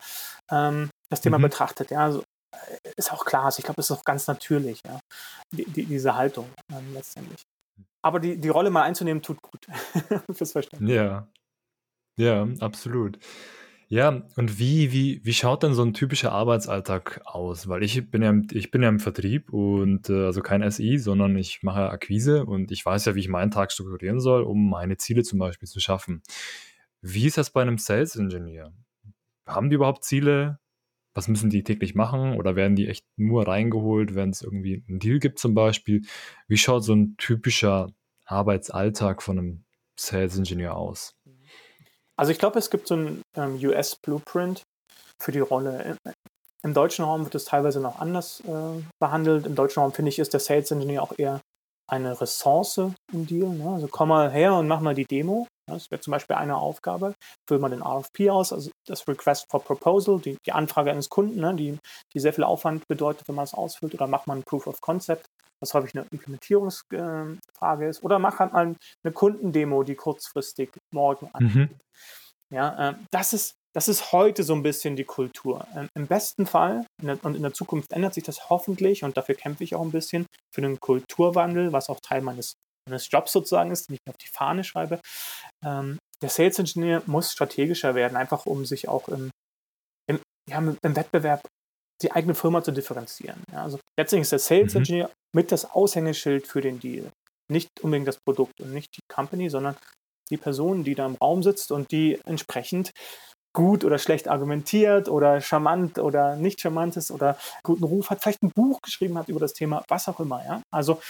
ähm, 0.51 0.89
das 1.09 1.21
Thema 1.21 1.39
mhm. 1.39 1.43
betrachtet. 1.43 1.91
Ja, 1.91 2.05
also, 2.05 2.23
äh, 2.53 2.91
ist 2.95 3.11
auch 3.11 3.25
klar. 3.25 3.45
Also 3.45 3.59
ich 3.59 3.65
glaube, 3.65 3.81
es 3.81 3.89
ist 3.89 3.97
auch 3.97 4.03
ganz 4.03 4.27
natürlich, 4.27 4.79
ja, 4.85 4.99
die, 5.51 5.65
die, 5.65 5.85
diese 5.85 6.15
Haltung 6.15 6.49
ähm, 6.71 6.93
letztendlich. 6.93 7.43
Aber 8.03 8.19
die, 8.19 8.37
die 8.37 8.49
Rolle 8.49 8.69
mal 8.69 8.83
einzunehmen, 8.83 9.23
tut 9.23 9.41
gut 9.41 9.67
fürs 10.31 10.51
Verständnis. 10.51 10.91
Ja, 10.91 11.27
ja, 12.19 12.47
absolut. 12.59 13.19
Ja, 13.89 14.23
und 14.35 14.59
wie, 14.59 14.91
wie, 14.91 15.21
wie 15.23 15.33
schaut 15.33 15.63
denn 15.63 15.73
so 15.73 15.81
ein 15.81 15.93
typischer 15.93 16.33
Arbeitsalltag 16.33 17.21
aus? 17.23 17.69
Weil 17.69 17.83
ich 17.83 18.09
bin 18.11 18.21
ja, 18.21 18.29
im- 18.31 18.47
ich 18.51 18.69
bin 18.69 18.83
ja 18.83 18.89
im 18.89 18.99
Vertrieb 18.99 19.53
und 19.53 20.09
äh, 20.09 20.25
also 20.25 20.41
kein 20.41 20.61
SI, 20.61 20.97
sondern 20.97 21.37
ich 21.37 21.63
mache 21.63 21.89
Akquise 21.89 22.45
und 22.45 22.71
ich 22.71 22.85
weiß 22.85 23.05
ja, 23.05 23.15
wie 23.15 23.21
ich 23.21 23.29
meinen 23.29 23.49
Tag 23.51 23.71
strukturieren 23.71 24.19
soll, 24.19 24.43
um 24.43 24.69
meine 24.69 24.97
Ziele 24.97 25.23
zum 25.23 25.39
Beispiel 25.39 25.69
zu 25.69 25.79
schaffen. 25.79 26.21
Wie 27.01 27.25
ist 27.27 27.37
das 27.37 27.51
bei 27.51 27.61
einem 27.61 27.77
Sales 27.77 28.15
Engineer? 28.17 28.73
Haben 29.47 29.69
die 29.69 29.75
überhaupt 29.77 30.05
Ziele? 30.05 30.59
Was 31.15 31.27
müssen 31.29 31.49
die 31.51 31.63
täglich 31.63 31.95
machen? 31.95 32.35
Oder 32.37 32.55
werden 32.57 32.77
die 32.77 32.87
echt 32.89 33.05
nur 33.17 33.47
reingeholt, 33.47 34.15
wenn 34.15 34.31
es 34.31 34.43
irgendwie 34.43 34.85
einen 34.89 34.99
Deal 34.99 35.19
gibt 35.19 35.39
zum 35.39 35.55
Beispiel? 35.55 36.03
Wie 36.49 36.57
schaut 36.57 36.85
so 36.85 36.95
ein 36.95 37.17
typischer 37.17 37.89
Arbeitsalltag 38.25 39.23
von 39.23 39.39
einem 39.39 39.65
Sales 39.97 40.37
Engineer 40.39 40.77
aus? 40.77 41.16
Also 42.17 42.31
ich 42.31 42.39
glaube, 42.39 42.59
es 42.59 42.69
gibt 42.69 42.87
so 42.87 42.95
ein 42.95 43.21
ähm, 43.35 43.59
US-Blueprint 43.63 44.63
für 45.21 45.31
die 45.31 45.39
Rolle. 45.39 45.97
Im 46.63 46.73
deutschen 46.73 47.05
Raum 47.05 47.23
wird 47.23 47.35
es 47.35 47.45
teilweise 47.45 47.79
noch 47.79 47.99
anders 47.99 48.41
äh, 48.41 48.83
behandelt. 48.99 49.45
Im 49.45 49.55
deutschen 49.55 49.81
Raum, 49.81 49.93
finde 49.93 50.09
ich, 50.09 50.19
ist 50.19 50.33
der 50.33 50.39
Sales 50.39 50.71
Engineer 50.71 51.03
auch 51.03 51.13
eher 51.17 51.41
eine 51.89 52.19
Ressource 52.19 52.77
im 53.13 53.27
Deal. 53.27 53.49
Ne? 53.49 53.69
Also 53.69 53.87
komm 53.87 54.09
mal 54.09 54.31
her 54.31 54.55
und 54.55 54.67
mach 54.67 54.81
mal 54.81 54.95
die 54.95 55.05
Demo. 55.05 55.47
Das 55.69 55.91
wäre 55.91 56.01
zum 56.01 56.11
Beispiel 56.11 56.35
eine 56.35 56.57
Aufgabe. 56.57 57.13
Füll 57.47 57.59
mal 57.59 57.69
den 57.69 57.81
RFP 57.81 58.29
aus, 58.29 58.53
also 58.53 58.71
das 58.85 59.07
Request 59.07 59.45
for 59.49 59.63
Proposal, 59.63 60.19
die, 60.19 60.37
die 60.45 60.51
Anfrage 60.53 60.91
eines 60.91 61.09
Kunden, 61.09 61.39
ne? 61.39 61.53
die, 61.55 61.77
die 62.13 62.19
sehr 62.19 62.33
viel 62.33 62.45
Aufwand 62.45 62.87
bedeutet, 62.87 63.27
wenn 63.27 63.35
man 63.35 63.43
es 63.43 63.53
ausfüllt. 63.53 63.93
Oder 63.93 64.07
mach 64.07 64.25
mal 64.25 64.37
ein 64.37 64.43
Proof 64.43 64.67
of 64.67 64.81
Concept 64.81 65.25
was 65.61 65.73
häufig 65.73 65.95
eine 65.95 66.05
Implementierungsfrage 66.11 67.87
ist. 67.87 68.03
Oder 68.03 68.19
mach 68.19 68.39
halt 68.39 68.53
mal 68.53 68.75
eine 69.03 69.13
Kundendemo, 69.13 69.83
die 69.83 69.95
kurzfristig 69.95 70.69
morgen 70.93 71.29
angeht. 71.33 71.71
Mhm. 71.71 71.79
Ja, 72.53 72.89
äh, 72.89 72.95
das 73.11 73.33
ist 73.33 73.57
das 73.77 73.87
ist 73.87 74.11
heute 74.11 74.41
so 74.41 74.55
ein 74.55 74.63
bisschen 74.63 74.95
die 74.95 75.03
Kultur. 75.03 75.67
Ähm, 75.75 75.87
Im 75.93 76.07
besten 76.07 76.47
Fall 76.47 76.83
der, 76.99 77.23
und 77.23 77.35
in 77.35 77.43
der 77.43 77.53
Zukunft 77.53 77.93
ändert 77.93 78.15
sich 78.15 78.23
das 78.23 78.49
hoffentlich 78.49 79.03
und 79.03 79.17
dafür 79.17 79.35
kämpfe 79.35 79.63
ich 79.63 79.75
auch 79.75 79.83
ein 79.83 79.91
bisschen 79.91 80.25
für 80.51 80.63
einen 80.63 80.79
Kulturwandel, 80.79 81.73
was 81.73 81.87
auch 81.87 81.99
Teil 81.99 82.21
meines, 82.21 82.53
meines 82.89 83.07
Jobs 83.11 83.31
sozusagen 83.31 83.69
ist, 83.69 83.87
den 83.87 83.93
ich 83.93 83.99
mir 84.03 84.13
auf 84.13 84.17
die 84.17 84.33
Fahne 84.33 84.63
schreibe. 84.63 84.99
Ähm, 85.63 85.99
der 86.23 86.29
Sales 86.29 86.57
Engineer 86.57 87.03
muss 87.05 87.31
strategischer 87.31 87.93
werden, 87.93 88.17
einfach 88.17 88.47
um 88.47 88.65
sich 88.65 88.87
auch 88.87 89.09
im, 89.09 89.29
im, 90.09 90.19
ja, 90.49 90.57
im 90.57 90.95
Wettbewerb 90.95 91.43
die 92.01 92.11
eigene 92.11 92.35
Firma 92.35 92.63
zu 92.63 92.71
differenzieren. 92.71 93.41
Ja, 93.51 93.63
also 93.63 93.79
letztendlich 93.97 94.23
ist 94.23 94.31
der 94.31 94.39
Sales 94.39 94.73
mhm. 94.73 94.79
Engineer 94.79 95.11
mit 95.35 95.51
das 95.51 95.69
Aushängeschild 95.69 96.47
für 96.47 96.61
den 96.61 96.79
Deal. 96.79 97.11
Nicht 97.51 97.69
unbedingt 97.81 98.07
das 98.07 98.17
Produkt 98.17 98.59
und 98.59 98.73
nicht 98.73 98.95
die 98.97 99.01
Company, 99.13 99.49
sondern 99.49 99.75
die 100.29 100.37
Person, 100.37 100.83
die 100.83 100.95
da 100.95 101.05
im 101.05 101.15
Raum 101.15 101.43
sitzt 101.43 101.71
und 101.71 101.91
die 101.91 102.19
entsprechend 102.25 102.91
gut 103.53 103.83
oder 103.83 103.97
schlecht 103.97 104.27
argumentiert 104.27 105.09
oder 105.09 105.41
charmant 105.41 105.97
oder 105.97 106.35
nicht 106.35 106.61
charmant 106.61 106.95
ist 106.95 107.09
oder 107.09 107.37
guten 107.63 107.85
Ruf 107.85 108.09
hat, 108.09 108.21
vielleicht 108.21 108.43
ein 108.43 108.51
Buch 108.51 108.81
geschrieben 108.83 109.17
hat 109.17 109.29
über 109.29 109.39
das 109.39 109.53
Thema, 109.53 109.83
was 109.87 110.07
auch 110.07 110.19
immer. 110.19 110.45
Ja? 110.45 110.61
Also 110.71 111.01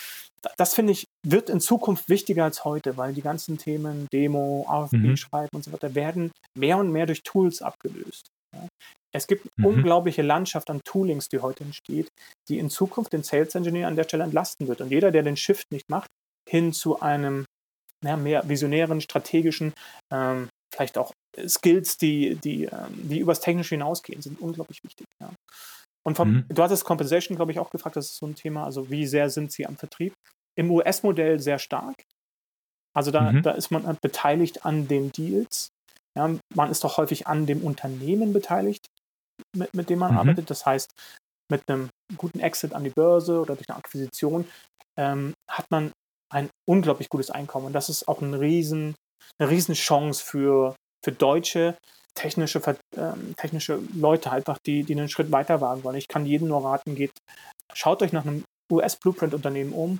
das 0.56 0.74
finde 0.74 0.94
ich, 0.94 1.08
wird 1.26 1.50
in 1.50 1.60
Zukunft 1.60 2.08
wichtiger 2.08 2.46
als 2.46 2.64
heute, 2.64 2.96
weil 2.96 3.14
die 3.14 3.22
ganzen 3.22 3.58
Themen, 3.58 4.08
Demo, 4.14 4.66
AFP 4.70 4.96
mhm. 4.96 5.18
schreiben 5.18 5.50
und 5.56 5.64
so 5.64 5.74
weiter, 5.74 5.94
werden 5.96 6.32
mehr 6.58 6.78
und 6.78 6.92
mehr 6.92 7.06
durch 7.06 7.24
Tools 7.24 7.62
abgelöst. 7.62 8.28
Ja? 8.56 8.68
Es 9.18 9.28
gibt 9.28 9.48
eine 9.58 9.68
mhm. 9.68 9.78
unglaubliche 9.78 10.22
Landschaft 10.22 10.70
an 10.70 10.82
Toolings, 10.86 11.28
die 11.28 11.40
heute 11.40 11.64
entsteht, 11.64 12.10
die 12.48 12.60
in 12.60 12.70
Zukunft 12.70 13.14
den 13.14 13.24
Sales 13.24 13.56
Engineer 13.56 13.88
an 13.88 13.96
der 13.96 14.04
Stelle 14.04 14.24
entlasten 14.24 14.68
wird. 14.68 14.80
Und 14.80 14.92
jeder, 14.92 15.12
der 15.12 15.24
den 15.24 15.36
Shift 15.36 15.72
nicht 15.72 15.90
macht, 15.90 16.08
hin 16.48 16.72
zu 16.72 17.02
einem 17.02 17.46
ja, 18.06 18.16
mehr 18.16 18.48
visionären, 18.48 19.02
strategischen, 19.02 19.74
ähm, 20.14 20.50
vielleicht 20.74 20.98
auch 20.98 21.14
Skills, 21.48 21.98
die, 21.98 22.36
die, 22.36 22.66
ähm, 22.66 23.10
die 23.10 23.20
übers 23.20 23.42
Technische 23.42 23.76
hinausgehen, 23.76 24.22
sind 24.22 24.40
unglaublich 24.40 24.84
wichtig. 24.84 25.08
Ja. 25.22 25.34
Und 26.06 26.16
vom, 26.16 26.32
mhm. 26.32 26.46
du 26.50 26.62
hattest 26.62 26.86
Compensation, 26.86 27.36
glaube 27.36 27.52
ich, 27.52 27.60
auch 27.60 27.72
gefragt, 27.72 27.96
das 27.96 28.06
ist 28.06 28.18
so 28.18 28.28
ein 28.28 28.36
Thema, 28.36 28.66
also 28.66 28.90
wie 28.90 29.08
sehr 29.08 29.30
sind 29.30 29.52
sie 29.52 29.66
am 29.66 29.78
Vertrieb? 29.78 30.14
Im 30.56 30.72
US-Modell 30.72 31.40
sehr 31.40 31.60
stark. 31.60 31.96
Also 32.96 33.12
da, 33.12 33.32
mhm. 33.32 33.42
da 33.42 33.52
ist 33.52 33.72
man 33.72 33.98
beteiligt 34.02 34.66
an 34.66 34.88
den 34.88 35.12
Deals. 35.12 35.70
Ja, 36.16 36.36
man 36.56 36.72
ist 36.72 36.84
doch 36.84 36.98
häufig 36.98 37.28
an 37.28 37.46
dem 37.46 37.62
Unternehmen 37.62 38.34
beteiligt 38.34 38.86
mit, 39.58 39.74
mit 39.74 39.90
dem 39.90 40.00
man 40.00 40.14
mhm. 40.14 40.18
arbeitet. 40.20 40.50
Das 40.50 40.66
heißt, 40.66 40.92
mit 41.52 41.64
einem 41.68 41.90
guten 42.18 42.40
Exit 42.40 42.74
an 42.74 42.84
die 42.84 42.90
Börse 42.90 43.40
oder 43.40 43.56
durch 43.56 43.70
eine 43.70 43.78
Akquisition 43.78 44.48
ähm, 44.98 45.34
hat 45.50 45.70
man 45.72 45.92
ein 46.34 46.50
unglaublich 46.68 47.10
gutes 47.10 47.30
Einkommen. 47.30 47.68
Und 47.68 47.74
das 47.74 47.90
ist 47.90 48.08
auch 48.08 48.22
ein 48.22 48.34
riesen, 48.34 48.96
eine 49.40 49.50
riesen 49.50 49.76
Chance 49.76 50.24
für, 50.24 50.76
für 51.04 51.12
deutsche 51.12 51.78
technische, 52.18 52.62
ähm, 52.98 53.36
technische 53.38 53.80
Leute 53.94 54.32
einfach, 54.32 54.58
die, 54.66 54.84
die 54.84 54.94
einen 54.94 55.08
Schritt 55.08 55.32
weiter 55.32 55.62
wagen 55.62 55.84
wollen. 55.84 55.96
Ich 55.96 56.08
kann 56.08 56.26
jedem 56.26 56.48
nur 56.48 56.66
raten, 56.66 56.96
geht, 56.96 57.12
schaut 57.74 58.02
euch 58.02 58.12
nach 58.12 58.26
einem 58.26 58.44
US-Blueprint-Unternehmen 58.72 59.72
um 59.72 60.00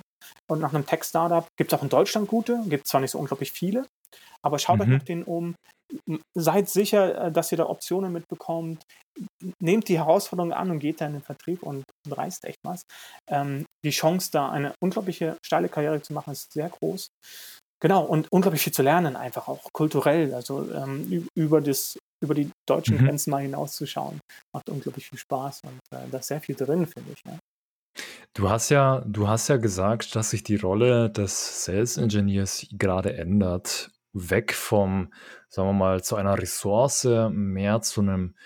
und 0.50 0.60
nach 0.60 0.74
einem 0.74 0.86
Tech-Startup. 0.86 1.46
Gibt 1.56 1.72
es 1.72 1.78
auch 1.78 1.82
in 1.82 1.88
Deutschland 1.88 2.28
gute, 2.28 2.62
gibt 2.66 2.86
zwar 2.86 3.00
nicht 3.00 3.10
so 3.10 3.18
unglaublich 3.18 3.52
viele, 3.52 3.86
aber 4.42 4.58
schaut 4.58 4.76
mhm. 4.76 4.82
euch 4.82 4.88
nach 4.88 5.02
denen 5.02 5.24
um. 5.24 5.54
Seid 6.36 6.68
sicher, 6.68 7.26
äh, 7.26 7.32
dass 7.32 7.50
ihr 7.50 7.58
da 7.58 7.66
Optionen 7.66 8.12
mitbekommt. 8.12 8.82
Nehmt 9.60 9.88
die 9.88 9.98
Herausforderung 9.98 10.52
an 10.52 10.70
und 10.70 10.80
geht 10.80 11.00
da 11.00 11.06
in 11.06 11.14
den 11.14 11.22
Vertrieb 11.22 11.62
und, 11.62 11.84
und 12.06 12.12
reißt 12.12 12.44
echt 12.44 12.58
was. 12.64 12.82
Ähm, 13.30 13.64
die 13.84 13.90
Chance, 13.90 14.30
da 14.30 14.50
eine 14.50 14.74
unglaubliche 14.82 15.36
steile 15.44 15.68
Karriere 15.68 16.02
zu 16.02 16.12
machen, 16.12 16.32
ist 16.32 16.52
sehr 16.52 16.68
groß. 16.68 17.08
Genau, 17.80 18.04
und 18.04 18.26
unglaublich 18.32 18.62
viel 18.62 18.72
zu 18.72 18.82
lernen, 18.82 19.14
einfach 19.14 19.46
auch 19.46 19.68
kulturell, 19.72 20.34
also 20.34 20.68
ähm, 20.72 21.28
über, 21.36 21.60
das, 21.60 21.96
über 22.20 22.34
die 22.34 22.50
deutschen 22.68 22.96
mhm. 22.96 23.06
Grenzen 23.06 23.30
mal 23.30 23.42
hinauszuschauen. 23.42 24.20
Macht 24.52 24.68
unglaublich 24.68 25.08
viel 25.08 25.18
Spaß 25.18 25.60
und 25.64 25.78
äh, 25.96 26.08
da 26.10 26.18
ist 26.18 26.26
sehr 26.26 26.40
viel 26.40 26.56
drin, 26.56 26.86
finde 26.86 27.12
ich. 27.12 27.20
Ja. 27.24 27.38
Du 28.38 28.48
hast 28.48 28.68
ja, 28.68 29.02
du 29.04 29.26
hast 29.26 29.48
ja 29.48 29.56
gesagt, 29.56 30.14
dass 30.14 30.30
sich 30.30 30.44
die 30.44 30.54
Rolle 30.54 31.10
des 31.10 31.64
Sales 31.64 31.96
Engineers 31.96 32.68
gerade 32.70 33.16
ändert. 33.16 33.90
Weg 34.12 34.54
vom, 34.54 35.12
sagen 35.48 35.70
wir 35.70 35.72
mal, 35.72 36.04
zu 36.04 36.14
einer 36.14 36.38
Ressource, 36.38 37.08
mehr 37.32 37.80
zu 37.80 38.00
einem, 38.00 38.36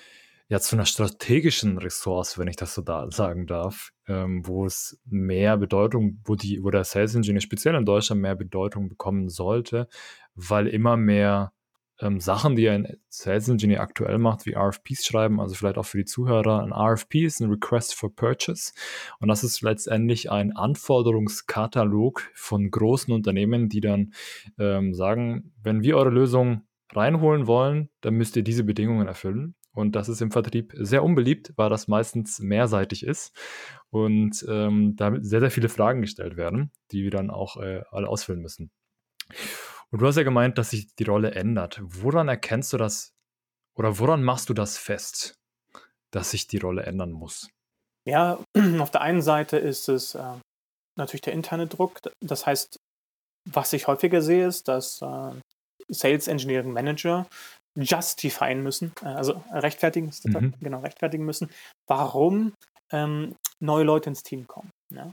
ja, 0.48 0.60
zu 0.60 0.76
einer 0.76 0.86
strategischen 0.86 1.76
Ressource, 1.76 2.38
wenn 2.38 2.48
ich 2.48 2.56
das 2.56 2.72
so 2.72 2.80
da 2.80 3.10
sagen 3.10 3.46
darf, 3.46 3.90
ähm, 4.08 4.46
wo 4.46 4.64
es 4.64 4.98
mehr 5.04 5.58
Bedeutung, 5.58 6.22
wo 6.24 6.36
die, 6.36 6.64
wo 6.64 6.70
der 6.70 6.84
Sales 6.84 7.14
Engineer 7.14 7.42
speziell 7.42 7.74
in 7.74 7.84
Deutschland 7.84 8.22
mehr 8.22 8.34
Bedeutung 8.34 8.88
bekommen 8.88 9.28
sollte, 9.28 9.88
weil 10.34 10.68
immer 10.68 10.96
mehr 10.96 11.52
ähm, 12.02 12.20
Sachen, 12.20 12.56
die 12.56 12.68
ein 12.68 12.98
Sales 13.08 13.48
Engineer 13.48 13.80
aktuell 13.80 14.18
macht, 14.18 14.44
wie 14.44 14.54
RFPs 14.54 15.06
schreiben, 15.06 15.40
also 15.40 15.54
vielleicht 15.54 15.78
auch 15.78 15.86
für 15.86 15.98
die 15.98 16.04
Zuhörer. 16.04 16.62
Ein 16.62 16.72
RFP 16.72 17.24
ist 17.24 17.40
ein 17.40 17.50
Request 17.50 17.94
for 17.94 18.14
Purchase 18.14 18.72
und 19.20 19.28
das 19.28 19.44
ist 19.44 19.62
letztendlich 19.62 20.30
ein 20.30 20.54
Anforderungskatalog 20.54 22.22
von 22.34 22.70
großen 22.70 23.14
Unternehmen, 23.14 23.68
die 23.68 23.80
dann 23.80 24.12
ähm, 24.58 24.92
sagen, 24.94 25.52
wenn 25.62 25.82
wir 25.82 25.96
eure 25.96 26.10
Lösung 26.10 26.62
reinholen 26.92 27.46
wollen, 27.46 27.88
dann 28.00 28.14
müsst 28.14 28.36
ihr 28.36 28.42
diese 28.42 28.64
Bedingungen 28.64 29.06
erfüllen. 29.06 29.54
Und 29.74 29.96
das 29.96 30.10
ist 30.10 30.20
im 30.20 30.30
Vertrieb 30.30 30.74
sehr 30.76 31.02
unbeliebt, 31.02 31.54
weil 31.56 31.70
das 31.70 31.88
meistens 31.88 32.40
mehrseitig 32.40 33.06
ist 33.06 33.34
und 33.88 34.44
ähm, 34.46 34.96
damit 34.96 35.24
sehr, 35.24 35.40
sehr 35.40 35.50
viele 35.50 35.70
Fragen 35.70 36.02
gestellt 36.02 36.36
werden, 36.36 36.70
die 36.90 37.02
wir 37.04 37.10
dann 37.10 37.30
auch 37.30 37.56
äh, 37.56 37.82
alle 37.90 38.08
ausfüllen 38.08 38.42
müssen. 38.42 38.70
Und 39.92 40.00
du 40.00 40.06
hast 40.06 40.16
ja 40.16 40.22
gemeint, 40.22 40.56
dass 40.56 40.70
sich 40.70 40.94
die 40.94 41.04
Rolle 41.04 41.32
ändert. 41.32 41.78
Woran 41.82 42.28
erkennst 42.28 42.72
du 42.72 42.78
das 42.78 43.12
oder 43.76 43.98
woran 43.98 44.22
machst 44.22 44.48
du 44.48 44.54
das 44.54 44.78
fest, 44.78 45.34
dass 46.10 46.30
sich 46.30 46.46
die 46.46 46.58
Rolle 46.58 46.84
ändern 46.84 47.12
muss? 47.12 47.48
Ja, 48.08 48.38
auf 48.80 48.90
der 48.90 49.02
einen 49.02 49.22
Seite 49.22 49.58
ist 49.58 49.88
es 49.88 50.14
äh, 50.14 50.38
natürlich 50.96 51.20
der 51.20 51.34
interne 51.34 51.66
Druck. 51.66 52.00
Das 52.20 52.46
heißt, 52.46 52.78
was 53.50 53.72
ich 53.72 53.86
häufiger 53.86 54.22
sehe, 54.22 54.46
ist, 54.46 54.68
dass 54.68 55.02
äh, 55.02 55.32
Sales 55.88 56.26
Engineering 56.26 56.72
Manager 56.72 57.26
justifieren 57.76 58.62
müssen, 58.62 58.92
äh, 59.02 59.06
also 59.06 59.44
rechtfertigen, 59.50 60.10
mhm. 60.24 60.54
genau, 60.60 60.80
rechtfertigen 60.80 61.24
müssen, 61.24 61.50
warum 61.86 62.54
ähm, 62.92 63.36
neue 63.60 63.84
Leute 63.84 64.10
ins 64.10 64.22
Team 64.22 64.46
kommen. 64.46 64.70
Ja? 64.92 65.12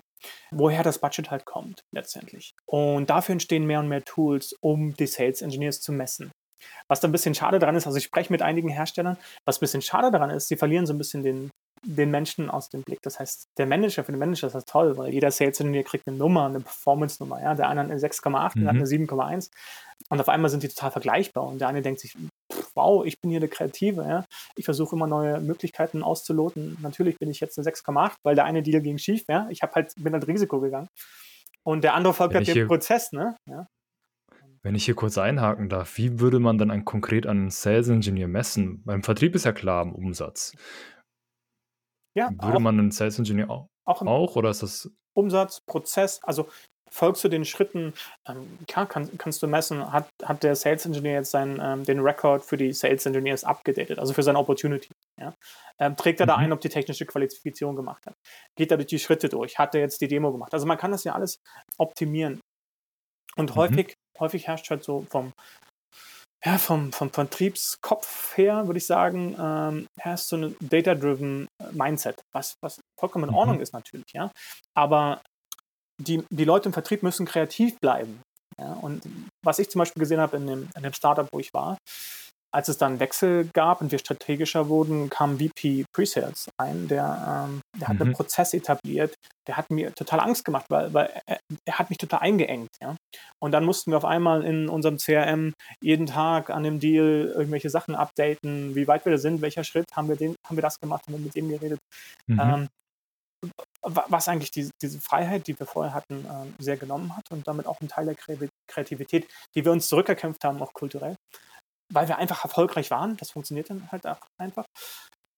Woher 0.51 0.83
das 0.83 0.99
Budget 0.99 1.31
halt 1.31 1.45
kommt 1.45 1.83
letztendlich. 1.91 2.53
Und 2.65 3.09
dafür 3.09 3.33
entstehen 3.33 3.65
mehr 3.65 3.79
und 3.79 3.88
mehr 3.88 4.03
Tools, 4.03 4.55
um 4.61 4.95
die 4.95 5.07
Sales 5.07 5.41
Engineers 5.41 5.81
zu 5.81 5.91
messen. 5.91 6.31
Was 6.88 6.99
da 6.99 7.07
ein 7.07 7.11
bisschen 7.11 7.35
schade 7.35 7.59
dran 7.59 7.75
ist, 7.75 7.88
also 7.88 7.97
ich 7.97 8.03
spreche 8.03 8.31
mit 8.33 8.41
einigen 8.41 8.69
Herstellern, 8.69 9.17
was 9.45 9.57
ein 9.57 9.61
bisschen 9.61 9.81
schade 9.81 10.11
daran 10.11 10.29
ist, 10.29 10.47
sie 10.47 10.57
verlieren 10.57 10.85
so 10.85 10.93
ein 10.93 10.97
bisschen 10.97 11.23
den, 11.23 11.49
den 11.83 12.12
Menschen 12.12 12.50
aus 12.50 12.69
dem 12.69 12.83
Blick. 12.83 13.01
Das 13.01 13.19
heißt, 13.19 13.50
der 13.57 13.65
Manager, 13.65 14.03
für 14.03 14.12
den 14.12 14.19
Manager 14.19 14.48
ist 14.48 14.53
das 14.53 14.65
toll, 14.65 14.98
weil 14.98 15.13
jeder 15.13 15.31
Sales 15.31 15.59
Engineer 15.59 15.83
kriegt 15.83 16.07
eine 16.07 16.17
Nummer, 16.17 16.45
eine 16.45 16.59
Performance-Nummer. 16.59 17.41
Ja? 17.41 17.55
Der 17.55 17.69
eine 17.69 17.81
hat 17.81 17.91
eine 17.91 18.00
6,8, 18.00 18.57
mhm. 18.57 18.62
der 18.62 18.69
hat 18.69 18.75
eine 18.75 18.86
7,1 18.86 19.50
und 20.09 20.19
auf 20.19 20.29
einmal 20.29 20.50
sind 20.50 20.63
die 20.63 20.69
total 20.69 20.91
vergleichbar 20.91 21.45
und 21.45 21.59
der 21.59 21.67
eine 21.67 21.81
denkt 21.81 22.00
sich, 22.00 22.15
wow, 22.74 23.05
ich 23.05 23.19
bin 23.19 23.31
hier 23.31 23.39
der 23.39 23.50
Kreative. 23.50 24.03
Ja? 24.03 24.25
Ich 24.55 24.65
versuche 24.65 24.95
immer 24.95 25.07
neue 25.07 25.39
Möglichkeiten 25.41 26.03
auszuloten. 26.03 26.77
Natürlich 26.81 27.17
bin 27.19 27.29
ich 27.29 27.39
jetzt 27.39 27.57
eine 27.57 27.69
6,8, 27.69 28.13
weil 28.24 28.36
der 28.36 28.45
eine 28.45 28.63
Deal 28.63 28.81
ging 28.81 28.98
schief. 28.98 29.24
Ja? 29.27 29.48
Ich 29.50 29.62
halt, 29.62 29.93
bin 29.98 30.13
halt 30.13 30.27
Risiko 30.27 30.59
gegangen. 30.59 30.88
Und 31.63 31.83
der 31.83 31.93
andere 31.93 32.13
folgt 32.13 32.36
halt 32.36 32.48
dem 32.48 32.67
Prozess. 32.67 33.12
Ne? 33.12 33.36
Ja? 33.45 33.67
Wenn 34.62 34.75
ich 34.75 34.86
hier 34.86 34.95
kurz 34.95 35.17
einhaken 35.17 35.69
darf, 35.69 35.98
wie 35.98 36.19
würde 36.19 36.39
man 36.39 36.57
dann 36.57 36.71
ein, 36.71 36.83
konkret 36.83 37.25
einen 37.25 37.50
Sales 37.50 37.88
Engineer 37.88 38.27
messen? 38.27 38.83
Beim 38.83 39.03
Vertrieb 39.03 39.36
ist 39.36 39.45
ja 39.45 39.53
klar 39.53 39.83
im 39.83 39.93
Umsatz. 39.93 40.53
Ja, 42.16 42.30
würde 42.32 42.58
auch, 42.58 42.60
man 42.60 42.80
einen 42.80 42.92
Sales 42.92 43.20
Engineer 43.20 43.50
auch, 43.50 43.68
auch, 43.86 44.01
auch, 44.01 44.36
oder 44.36 44.50
ist 44.50 44.63
das 44.63 44.92
Umsatz, 45.13 45.62
Prozess, 45.66 46.20
also 46.24 46.48
folgst 46.92 47.24
du 47.24 47.30
den 47.30 47.46
Schritten, 47.46 47.94
ähm, 48.28 48.58
klar 48.68 48.88
kann, 48.88 49.18
kannst 49.18 49.44
du 49.44 49.48
messen, 49.48 49.92
hat, 49.92 50.10
hat 50.24 50.44
der 50.44 50.56
Sales 50.56 50.86
Engineer 50.86 51.13
jetzt 51.13 51.32
seinen, 51.32 51.60
ähm, 51.62 51.84
den 51.84 52.00
Record 52.00 52.44
für 52.44 52.58
die 52.58 52.74
Sales 52.74 53.06
Engineers 53.06 53.44
abgedatet, 53.44 54.00
also 54.00 54.13
für 54.13 54.24
seine 54.24 54.39
Opportunity. 54.39 54.89
Ja? 55.20 55.34
Ähm, 55.80 55.96
trägt 55.96 56.20
er 56.20 56.25
mhm. 56.25 56.30
da 56.30 56.36
ein, 56.38 56.51
ob 56.51 56.62
die 56.62 56.70
technische 56.70 57.06
Qualifizierung 57.06 57.75
gemacht 57.75 58.06
hat? 58.08 58.16
Geht 58.58 58.72
er 58.72 58.78
durch 58.78 58.88
die 58.88 59.00
Schritte 59.00 59.30
durch? 59.30 59.60
Hat 59.60 59.75
er 59.75 59.82
jetzt 59.82 60.01
die 60.01 60.08
Demo 60.08 60.32
gemacht? 60.32 60.54
Also 60.54 60.66
man 60.66 60.78
kann 60.78 60.92
das 60.92 61.04
ja 61.04 61.13
alles 61.13 61.39
optimieren. 61.78 62.39
Und 63.36 63.51
mhm. 63.51 63.56
häufig 63.56 63.96
häufig 64.20 64.48
herrscht 64.48 64.70
halt 64.70 64.84
so 64.84 65.06
vom, 65.10 65.34
ja, 66.43 66.58
vom, 66.58 66.93
vom 66.93 67.12
Vertriebskopf 67.12 68.38
her, 68.38 68.67
würde 68.67 68.77
ich 68.77 68.86
sagen, 68.86 69.36
ähm, 69.39 69.88
herrscht 70.00 70.27
so 70.27 70.38
ein 70.38 70.55
data-driven 70.62 71.48
Mindset, 71.72 72.22
was, 72.31 72.55
was 72.62 72.79
vollkommen 72.98 73.29
in 73.29 73.36
Ordnung 73.36 73.58
mhm. 73.58 73.63
ist 73.63 73.74
natürlich, 73.74 74.12
ja. 74.13 74.31
Aber 74.74 75.22
die, 76.00 76.24
die 76.29 76.46
Leute 76.46 76.69
im 76.69 76.74
Vertrieb 76.74 77.03
müssen 77.03 77.25
kreativ 77.25 77.77
bleiben. 77.79 78.22
Ja? 78.58 78.74
Und 78.74 79.03
was 79.43 79.60
ich 79.60 79.69
zum 79.69 79.79
Beispiel 79.79 80.00
gesehen 80.00 80.22
habe 80.22 80.38
in 80.38 80.48
dem, 80.48 80.69
in 80.75 80.84
dem 80.84 80.93
Startup, 80.93 81.27
wo 81.31 81.39
ich 81.39 81.53
war, 81.53 81.77
als 82.51 82.68
es 82.68 82.77
dann 82.77 83.00
Wechsel 83.00 83.50
gab 83.53 83.82
und 83.82 83.91
wir 83.91 84.00
strategischer 84.00 84.70
wurden, 84.70 85.10
kam 85.10 85.39
VP 85.39 85.86
Presales 85.94 86.50
ein, 86.58 86.88
der, 86.88 87.48
ähm, 87.48 87.62
der 87.79 87.89
hat 87.89 87.96
mhm. 87.96 88.01
einen 88.01 88.13
Prozess 88.13 88.53
etabliert, 88.53 89.13
der 89.48 89.58
hat 89.58 89.70
mir 89.70 89.94
total 89.94 90.20
Angst 90.20 90.46
gemacht, 90.46 90.65
weil, 90.70 90.94
weil 90.94 91.22
er, 91.25 91.39
er, 91.65 91.79
hat 91.79 91.89
mich 91.89 91.98
total 91.98 92.20
eingeengt. 92.20 92.70
Ja? 92.82 92.96
Und 93.39 93.51
dann 93.51 93.65
mussten 93.65 93.91
wir 93.91 93.98
auf 93.98 94.06
einmal 94.06 94.44
in 94.44 94.68
unserem 94.68 94.98
CRM 94.98 95.53
jeden 95.82 96.08
Tag 96.08 96.50
an 96.50 96.63
dem 96.63 96.79
Deal 96.79 97.32
irgendwelche 97.36 97.70
Sachen 97.70 97.96
updaten, 97.96 98.75
wie 98.75 98.88
weit 98.88 99.06
wir 99.06 99.12
da 99.12 99.18
sind, 99.18 99.41
welcher 99.41 99.63
Schritt, 99.63 99.86
haben 99.96 100.10
wir, 100.10 100.15
den, 100.15 100.36
haben 100.48 100.58
wir 100.58 100.63
das 100.63 100.79
gemacht, 100.79 101.03
haben 101.06 101.13
wir 101.13 101.20
mit 101.20 101.36
dem 101.36 101.50
geredet. 101.50 101.79
Mhm. 102.27 102.39
Ähm, 102.39 102.68
was 103.82 104.27
eigentlich 104.27 104.51
die, 104.51 104.70
diese 104.82 105.00
Freiheit, 105.00 105.48
die 105.48 105.58
wir 105.58 105.65
vorher 105.65 105.94
hatten, 105.94 106.25
ähm, 106.29 106.53
sehr 106.60 106.75
genommen 106.75 107.15
hat 107.15 107.32
und 107.32 107.48
damit 107.48 107.68
auch 107.68 107.79
ein 107.79 107.88
Teil 107.88 108.06
der 108.06 108.50
Kreativität, 108.68 109.27
die 109.56 109.63
wir 109.63 109.72
uns 109.72 109.88
zurückerkämpft 109.88 110.44
haben, 110.44 110.62
auch 110.62 110.74
kulturell 110.74 111.15
weil 111.91 112.08
wir 112.08 112.17
einfach 112.17 112.43
erfolgreich 112.43 112.91
waren. 112.91 113.17
Das 113.17 113.31
funktioniert 113.31 113.69
dann 113.69 113.91
halt 113.91 114.03
einfach. 114.39 114.65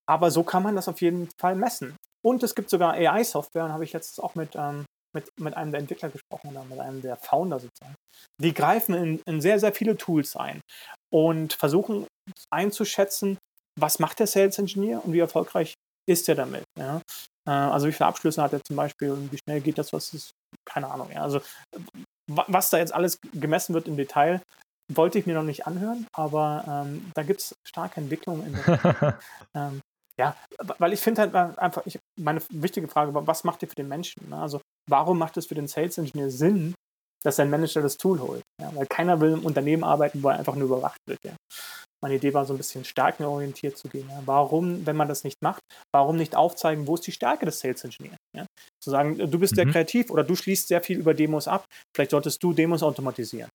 Aber 0.07 0.31
so 0.31 0.43
kann 0.43 0.63
man 0.63 0.75
das 0.75 0.87
auf 0.87 1.01
jeden 1.01 1.29
Fall 1.39 1.55
messen. 1.55 1.95
Und 2.23 2.43
es 2.43 2.55
gibt 2.55 2.69
sogar 2.69 2.93
AI-Software, 2.93 3.65
und 3.65 3.73
habe 3.73 3.83
ich 3.83 3.93
jetzt 3.93 4.21
auch 4.21 4.35
mit, 4.35 4.55
ähm, 4.55 4.85
mit, 5.15 5.29
mit 5.39 5.55
einem 5.55 5.71
der 5.71 5.81
Entwickler 5.81 6.09
gesprochen 6.09 6.51
oder 6.51 6.63
mit 6.65 6.79
einem 6.79 7.01
der 7.01 7.17
Founder 7.17 7.59
sozusagen. 7.59 7.95
Die 8.41 8.53
greifen 8.53 8.93
in, 8.93 9.21
in 9.25 9.41
sehr, 9.41 9.59
sehr 9.59 9.73
viele 9.73 9.97
Tools 9.97 10.35
ein 10.35 10.61
und 11.11 11.53
versuchen 11.53 12.07
einzuschätzen, 12.51 13.37
was 13.79 13.99
macht 13.99 14.19
der 14.19 14.27
Sales 14.27 14.59
Engineer 14.59 15.03
und 15.03 15.13
wie 15.13 15.19
erfolgreich 15.19 15.73
ist 16.07 16.27
er 16.29 16.35
damit. 16.35 16.63
Ja? 16.77 17.01
Äh, 17.47 17.51
also 17.51 17.87
wie 17.87 17.93
viele 17.93 18.07
Abschlüsse 18.07 18.41
hat 18.41 18.53
er 18.53 18.63
zum 18.63 18.75
Beispiel 18.75 19.11
und 19.11 19.31
wie 19.31 19.39
schnell 19.43 19.61
geht 19.61 19.77
das, 19.77 19.93
was 19.93 20.13
ist, 20.13 20.31
keine 20.65 20.89
Ahnung. 20.89 21.09
Ja? 21.11 21.23
Also 21.23 21.41
was 22.29 22.69
da 22.69 22.77
jetzt 22.77 22.93
alles 22.93 23.17
gemessen 23.33 23.73
wird 23.73 23.87
im 23.87 23.97
Detail, 23.97 24.41
wollte 24.89 25.19
ich 25.19 25.25
mir 25.25 25.35
noch 25.35 25.43
nicht 25.43 25.67
anhören, 25.67 26.05
aber 26.13 26.63
ähm, 26.67 27.11
da 27.13 27.23
gibt 27.23 27.41
es 27.41 27.55
starke 27.67 28.01
Entwicklungen. 28.01 28.57
ähm, 29.55 29.81
ja, 30.19 30.35
weil 30.77 30.93
ich 30.93 30.99
finde 30.99 31.21
halt 31.21 31.35
einfach, 31.57 31.85
ich, 31.85 31.97
meine 32.19 32.41
wichtige 32.51 32.87
Frage 32.87 33.13
war, 33.13 33.25
was 33.27 33.43
macht 33.43 33.61
ihr 33.63 33.67
für 33.67 33.75
den 33.75 33.87
Menschen? 33.87 34.29
Ne? 34.29 34.37
Also 34.37 34.61
warum 34.89 35.17
macht 35.17 35.37
es 35.37 35.47
für 35.47 35.55
den 35.55 35.67
Sales 35.67 35.97
Engineer 35.97 36.29
Sinn, 36.29 36.75
dass 37.23 37.37
sein 37.37 37.49
Manager 37.49 37.81
das 37.81 37.97
Tool 37.97 38.19
holt? 38.19 38.43
Ja? 38.61 38.71
Weil 38.75 38.85
keiner 38.87 39.19
will 39.19 39.31
im 39.33 39.45
Unternehmen 39.45 39.83
arbeiten, 39.83 40.21
wo 40.21 40.29
er 40.29 40.37
einfach 40.37 40.55
nur 40.55 40.65
überwacht 40.65 40.99
wird. 41.07 41.19
Ja? 41.23 41.35
Meine 42.03 42.15
Idee 42.15 42.33
war 42.33 42.45
so 42.45 42.53
ein 42.53 42.57
bisschen 42.57 42.83
stärkenorientiert 42.83 43.77
zu 43.77 43.87
gehen. 43.87 44.07
Ja? 44.09 44.21
Warum, 44.25 44.85
wenn 44.85 44.97
man 44.97 45.07
das 45.07 45.23
nicht 45.23 45.37
macht, 45.41 45.61
warum 45.93 46.17
nicht 46.17 46.35
aufzeigen, 46.35 46.87
wo 46.87 46.95
ist 46.95 47.07
die 47.07 47.11
Stärke 47.11 47.45
des 47.45 47.59
Sales 47.59 47.83
Engineers? 47.83 48.17
Zu 48.83 48.89
sagen, 48.89 49.17
du 49.17 49.39
bist 49.39 49.53
mhm. 49.53 49.55
sehr 49.55 49.65
kreativ 49.67 50.11
oder 50.11 50.23
du 50.23 50.35
schließt 50.35 50.67
sehr 50.67 50.81
viel 50.81 50.99
über 50.99 51.13
Demos 51.13 51.47
ab, 51.47 51.65
vielleicht 51.95 52.11
solltest 52.11 52.43
du 52.43 52.53
Demos 52.53 52.83
automatisieren 52.83 53.49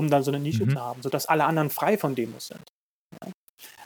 um 0.00 0.10
dann 0.10 0.22
so 0.22 0.30
eine 0.30 0.40
Nische 0.40 0.64
mhm. 0.64 0.70
zu 0.70 0.80
haben, 0.80 1.02
sodass 1.02 1.26
alle 1.26 1.44
anderen 1.44 1.68
frei 1.68 1.98
von 1.98 2.14
Demos 2.14 2.46
sind. 2.46 2.64
Ja. 3.22 3.30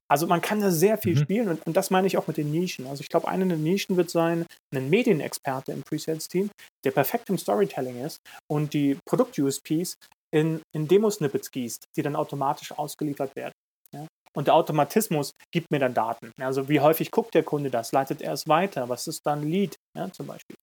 Also 0.09 0.29
man 0.29 0.40
kann 0.40 0.61
da 0.61 0.70
sehr 0.70 0.96
viel 0.96 1.16
mhm. 1.16 1.22
spielen 1.22 1.48
und, 1.48 1.66
und, 1.66 1.77
das 1.77 1.90
meine 1.90 2.07
ich 2.07 2.16
auch 2.16 2.29
mit 2.29 2.37
den 2.37 2.53
Nischen. 2.53 2.87
Also 2.87 3.00
ich 3.00 3.09
glaube, 3.09 3.27
eine 3.27 3.46
der 3.48 3.57
Nischen 3.57 3.96
wird 3.96 4.11
sein, 4.11 4.46
ein 4.72 4.90
Medienexperte 4.90 5.72
im 5.72 5.83
Presales-Team, 5.83 6.50
der 6.85 6.90
perfekt 6.92 7.31
im 7.31 7.38
Storytelling 7.38 8.05
ist 8.05 8.18
und 8.48 8.74
die 8.74 8.96
Produkt-USPs 9.09 9.96
in, 10.33 10.61
in 10.72 10.87
Demo-Snippets 10.87 11.50
gießt, 11.50 11.85
die 11.96 12.03
dann 12.03 12.16
automatisch 12.16 12.70
ausgeliefert 12.72 13.35
werden. 13.35 13.53
Ja. 13.92 14.07
Und 14.37 14.46
der 14.46 14.55
Automatismus 14.55 15.33
gibt 15.53 15.70
mir 15.70 15.79
dann 15.79 15.94
Daten. 15.94 16.31
Also 16.40 16.68
wie 16.68 16.81
häufig 16.81 17.11
guckt 17.11 17.35
der 17.35 17.42
Kunde 17.42 17.70
das? 17.70 17.90
Leitet 17.92 18.20
er 18.20 18.35
es 18.35 18.46
weiter? 18.46 18.88
Was 18.88 19.07
ist 19.09 19.22
dann 19.24 19.42
Lead 19.42 19.77
ja, 19.96 20.12
zum 20.12 20.27
Beispiel? 20.27 20.57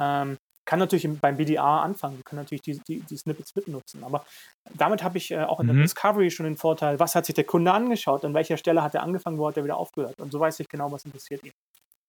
Ähm, 0.00 0.36
kann 0.66 0.78
natürlich 0.78 1.08
beim 1.20 1.36
BDA 1.36 1.82
anfangen. 1.82 2.16
Wir 2.16 2.24
können 2.24 2.42
natürlich 2.42 2.62
die, 2.62 2.78
die, 2.80 3.00
die 3.00 3.16
Snippets 3.16 3.54
mitnutzen. 3.54 4.04
Aber 4.04 4.26
damit 4.74 5.02
habe 5.02 5.16
ich 5.16 5.30
äh, 5.30 5.44
auch 5.44 5.60
in 5.60 5.68
der 5.68 5.76
mhm. 5.76 5.82
Discovery 5.82 6.30
schon 6.30 6.44
den 6.44 6.56
Vorteil, 6.56 6.98
was 6.98 7.14
hat 7.14 7.24
sich 7.24 7.34
der 7.34 7.44
Kunde 7.44 7.72
angeschaut, 7.72 8.24
an 8.24 8.34
welcher 8.34 8.56
Stelle 8.56 8.82
hat 8.82 8.94
er 8.94 9.02
angefangen, 9.02 9.38
wo 9.38 9.48
hat 9.48 9.56
er 9.56 9.64
wieder 9.64 9.76
aufgehört. 9.76 10.20
Und 10.20 10.32
so 10.32 10.40
weiß 10.40 10.60
ich 10.60 10.68
genau, 10.68 10.92
was 10.92 11.04
interessiert 11.04 11.44
ihn. 11.44 11.52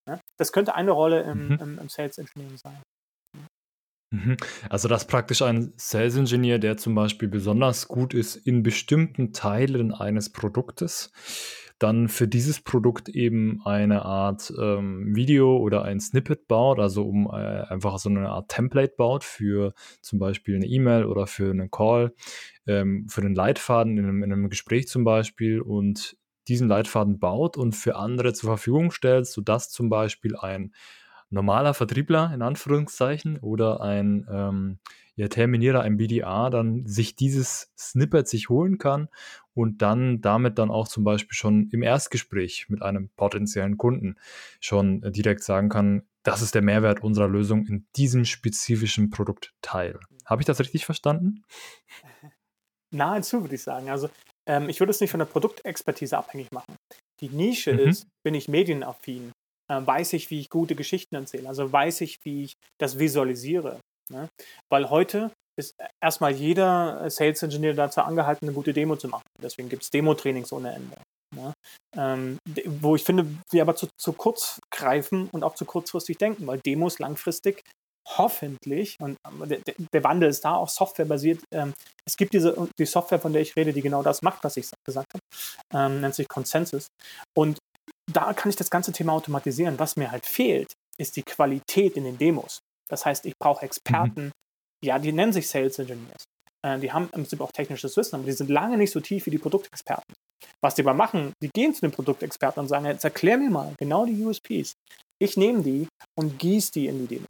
Ja? 0.08 0.20
Das 0.38 0.52
könnte 0.52 0.76
eine 0.76 0.92
Rolle 0.92 1.22
im, 1.22 1.50
mhm. 1.50 1.60
im, 1.62 1.80
im 1.80 1.90
Sales 1.90 2.18
Engineering 2.18 2.58
sein. 2.58 2.82
Mhm. 4.12 4.38
Also 4.70 4.88
das 4.88 5.04
ist 5.04 5.10
praktisch 5.10 5.42
ein 5.42 5.74
Sales 5.76 6.16
Engineer, 6.16 6.60
der 6.60 6.78
zum 6.78 6.96
Beispiel 6.96 7.28
besonders 7.28 7.88
gut 7.88 8.14
ist 8.14 8.36
in 8.36 8.64
bestimmten 8.64 9.34
Teilen 9.34 9.94
eines 9.94 10.32
Produktes 10.32 11.12
dann 11.80 12.10
für 12.10 12.28
dieses 12.28 12.62
Produkt 12.62 13.08
eben 13.10 13.62
eine 13.64 14.04
Art 14.04 14.52
ähm, 14.60 15.16
Video 15.16 15.58
oder 15.58 15.84
ein 15.84 16.00
Snippet 16.00 16.48
baut, 16.48 16.80
also 16.80 17.04
um 17.08 17.28
äh, 17.28 17.36
einfach 17.36 18.00
so 18.00 18.10
eine 18.10 18.30
Art 18.30 18.50
Template 18.50 18.96
baut 18.98 19.24
für 19.24 19.74
zum 20.02 20.18
Beispiel 20.18 20.56
eine 20.56 20.66
E-Mail 20.66 21.06
oder 21.06 21.28
für 21.28 21.52
einen 21.52 21.70
Call, 21.70 22.14
ähm, 22.66 23.08
für 23.08 23.22
den 23.22 23.36
Leitfaden 23.36 23.98
in 23.98 24.06
einem, 24.06 24.24
in 24.24 24.34
einem 24.34 24.50
Gespräch 24.50 24.88
zum 24.88 25.04
Beispiel 25.04 25.62
und 25.62 26.18
diesen 26.48 26.68
Leitfaden 26.68 27.20
baut 27.20 27.58
und 27.58 27.76
für 27.76 27.96
andere 27.96 28.34
zur 28.34 28.50
Verfügung 28.50 28.92
stellt, 28.92 29.28
sodass 29.28 29.70
zum 29.70 29.90
Beispiel 29.90 30.36
ein 30.36 30.74
normaler 31.30 31.74
Vertriebler 31.74 32.32
in 32.34 32.42
Anführungszeichen 32.42 33.38
oder 33.40 33.82
ein 33.82 34.26
ähm, 34.32 34.80
ja, 35.16 35.28
Terminierer, 35.28 35.82
ein 35.82 35.98
BDA, 35.98 36.50
dann 36.50 36.86
sich 36.86 37.16
dieses 37.16 37.74
Snippet 37.78 38.28
sich 38.28 38.50
holen 38.50 38.78
kann 38.78 39.10
und 39.58 39.82
dann 39.82 40.22
damit 40.22 40.60
dann 40.60 40.70
auch 40.70 40.88
zum 40.88 41.04
Beispiel 41.04 41.34
schon 41.34 41.70
im 41.72 41.82
Erstgespräch 41.82 42.68
mit 42.70 42.84
einem 42.84 43.10
potenziellen 43.16 43.78
Kunden 43.78 44.16
schon 44.60 45.02
äh, 45.02 45.12
direkt 45.12 45.44
sagen 45.44 45.70
kann, 45.70 46.04
das 46.22 46.44
ist 46.44 46.54
der 46.54 46.62
Mehrwert 46.62 47.02
unserer 47.02 47.28
Lösung 47.28 47.66
in 47.66 47.88
diesem 47.96 48.24
spezifischen 48.24 49.10
Produktteil. 49.10 50.00
Habe 50.26 50.42
ich 50.42 50.46
das 50.46 50.60
richtig 50.60 50.86
verstanden? 50.86 51.44
Nahezu 52.94 53.42
würde 53.42 53.56
ich 53.56 53.64
sagen. 53.64 53.90
Also 53.90 54.10
ähm, 54.48 54.70
ich 54.70 54.80
würde 54.80 54.92
es 54.92 55.02
nicht 55.02 55.10
von 55.10 55.20
der 55.20 55.26
Produktexpertise 55.26 56.18
abhängig 56.18 56.52
machen. 56.52 56.76
Die 57.20 57.30
Nische 57.30 57.74
mhm. 57.74 57.80
ist, 57.80 58.08
bin 58.24 58.36
ich 58.36 58.48
medienaffin, 58.48 59.32
äh, 59.72 59.82
weiß 59.84 60.14
ich, 60.14 60.30
wie 60.30 60.40
ich 60.40 60.50
gute 60.50 60.76
Geschichten 60.76 61.16
erzähle, 61.16 61.50
also 61.50 61.72
weiß 61.72 62.02
ich, 62.02 62.20
wie 62.24 62.44
ich 62.44 62.54
das 62.80 63.00
visualisiere. 63.00 63.80
Ne? 64.12 64.30
Weil 64.70 64.92
heute 64.92 65.32
ist 65.58 65.76
erstmal 66.04 66.32
jeder 66.32 67.10
Sales 67.10 67.42
Engineer 67.44 67.74
dazu 67.74 68.02
angehalten, 68.02 68.46
eine 68.46 68.54
gute 68.54 68.74
Demo 68.74 68.96
zu 68.96 69.08
machen. 69.08 69.24
Deswegen 69.42 69.70
gibt 69.70 69.84
es 69.84 69.90
Demo-Trainings 69.90 70.52
ohne 70.52 70.74
Ende. 70.74 70.96
Ne? 71.36 71.54
Ähm, 71.96 72.38
wo 72.66 72.96
ich 72.96 73.04
finde, 73.04 73.28
wir 73.52 73.62
aber 73.62 73.76
zu, 73.76 73.88
zu 74.00 74.14
kurz 74.14 74.60
greifen 74.72 75.30
und 75.32 75.44
auch 75.44 75.56
zu 75.56 75.66
kurzfristig 75.66 76.18
denken, 76.18 76.48
weil 76.48 76.60
Demos 76.60 77.00
langfristig 77.00 77.64
hoffentlich, 78.16 78.96
und 79.00 79.18
ähm, 79.28 79.50
der, 79.50 79.60
der 79.94 80.04
Wandel 80.04 80.30
ist 80.30 80.46
da 80.46 80.56
auch 80.56 80.70
softwarebasiert, 80.70 81.42
ähm, 81.54 81.74
es 82.06 82.16
gibt 82.16 82.34
diese 82.34 82.70
die 82.80 82.86
Software, 82.86 83.20
von 83.20 83.34
der 83.34 83.42
ich 83.42 83.56
rede, 83.56 83.74
die 83.74 83.82
genau 83.82 84.02
das 84.02 84.22
macht, 84.22 84.44
was 84.44 84.56
ich 84.58 84.70
gesagt 84.86 85.14
habe, 85.14 85.22
ähm, 85.74 86.02
nennt 86.02 86.16
sich 86.16 86.28
Consensus. 86.30 86.88
Und 87.36 87.58
da 88.12 88.34
kann 88.34 88.50
ich 88.50 88.56
das 88.56 88.70
ganze 88.70 88.94
Thema 88.94 89.14
automatisieren. 89.14 89.78
Was 89.80 89.98
mir 89.98 90.12
halt 90.12 90.26
fehlt, 90.26 90.72
ist 90.98 91.18
die 91.18 91.24
Qualität 91.24 91.98
in 91.98 92.06
den 92.06 92.18
Demos. 92.18 92.60
Das 92.90 93.06
heißt, 93.06 93.26
ich 93.26 93.34
brauche 93.38 93.66
Experten, 93.66 94.28
mhm. 94.28 94.32
Ja, 94.88 95.00
die 95.00 95.12
nennen 95.12 95.34
sich 95.34 95.48
Sales 95.48 95.80
Engineers. 95.80 96.24
Äh, 96.66 96.80
die 96.80 96.92
haben 96.92 97.06
im 97.06 97.12
Prinzip 97.12 97.42
auch 97.42 97.52
technisches 97.52 97.96
Wissen, 97.98 98.16
aber 98.16 98.26
die 98.26 98.32
sind 98.32 98.50
lange 98.50 98.78
nicht 98.78 98.92
so 98.92 99.00
tief 99.00 99.26
wie 99.26 99.32
die 99.32 99.38
Produktexperten. 99.38 100.14
Was 100.62 100.76
die 100.76 100.82
aber 100.82 100.94
machen, 100.94 101.34
die 101.42 101.50
gehen 101.54 101.74
zu 101.74 101.82
den 101.82 101.92
Produktexperten 101.92 102.62
und 102.62 102.68
sagen, 102.68 102.86
jetzt 102.86 103.04
erklär 103.04 103.38
mir 103.38 103.50
mal 103.50 103.74
genau 103.80 104.06
die 104.06 104.24
USPs. 104.24 104.74
Ich 105.20 105.38
nehme 105.38 105.64
die 105.64 105.88
und 106.18 106.38
gieße 106.38 106.72
die 106.74 106.88
in 106.88 107.00
die 107.00 107.16
Demo. 107.16 107.28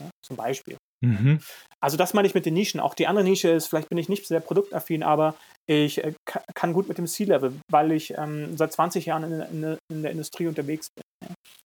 Ja, 0.00 0.10
zum 0.24 0.36
Beispiel. 0.36 0.76
Mhm. 1.04 1.40
Also 1.80 1.96
das 1.96 2.14
meine 2.14 2.26
ich 2.26 2.34
mit 2.34 2.46
den 2.46 2.54
Nischen. 2.54 2.80
Auch 2.80 2.94
die 2.94 3.06
andere 3.06 3.24
Nische 3.24 3.50
ist, 3.50 3.66
vielleicht 3.66 3.88
bin 3.88 3.98
ich 3.98 4.08
nicht 4.08 4.26
sehr 4.26 4.40
produktaffin, 4.40 5.02
aber 5.02 5.36
ich 5.68 6.02
äh, 6.02 6.12
kann 6.54 6.72
gut 6.72 6.88
mit 6.88 6.98
dem 6.98 7.06
C-Level, 7.06 7.54
weil 7.70 7.92
ich 7.92 8.16
ähm, 8.16 8.56
seit 8.56 8.72
20 8.72 9.06
Jahren 9.06 9.24
in, 9.24 9.40
in, 9.40 9.78
in, 9.92 10.02
der 10.02 10.12
Industrie 10.12 10.46
unterwegs 10.46 10.88
bin. 10.94 11.02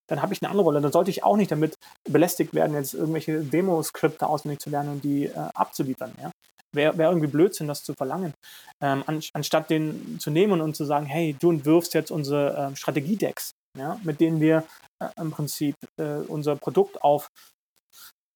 Dann 0.08 0.22
habe 0.22 0.34
ich 0.34 0.42
eine 0.42 0.50
andere 0.50 0.66
Rolle. 0.66 0.82
Dann 0.82 0.92
sollte 0.92 1.12
ich 1.12 1.24
auch 1.24 1.38
nicht 1.38 1.52
damit 1.52 1.76
belästigt 2.10 2.54
werden, 2.54 2.76
jetzt 2.76 2.94
irgendwelche 2.94 3.42
Demo-Skripte 3.42 4.28
auswendig 4.28 4.60
zu 4.60 4.70
lernen 4.70 4.90
und 4.90 5.04
die 5.04 5.26
äh, 5.26 5.34
abzuliefern. 5.54 6.14
Ja. 6.22 6.32
Wäre 6.76 6.98
wär 6.98 7.10
irgendwie 7.10 7.28
Blödsinn, 7.28 7.68
das 7.68 7.84
zu 7.84 7.94
verlangen. 7.94 8.34
Ähm, 8.82 9.04
an, 9.06 9.22
anstatt 9.34 9.70
den 9.70 10.20
zu 10.20 10.32
nehmen 10.32 10.60
und 10.62 10.76
zu 10.76 10.86
sagen, 10.86 11.06
hey, 11.06 11.36
du 11.40 11.52
entwirfst 11.52 11.94
jetzt 11.94 12.12
unsere 12.12 12.72
äh, 12.72 12.76
Strategiedecks, 12.76 13.52
ja, 13.78 14.00
mit 14.04 14.20
denen 14.20 14.42
wir 14.42 14.66
äh, 15.00 15.08
im 15.18 15.32
Prinzip 15.32 15.76
äh, 15.98 16.18
unser 16.28 16.56
Produkt 16.56 17.02
auf 17.04 17.30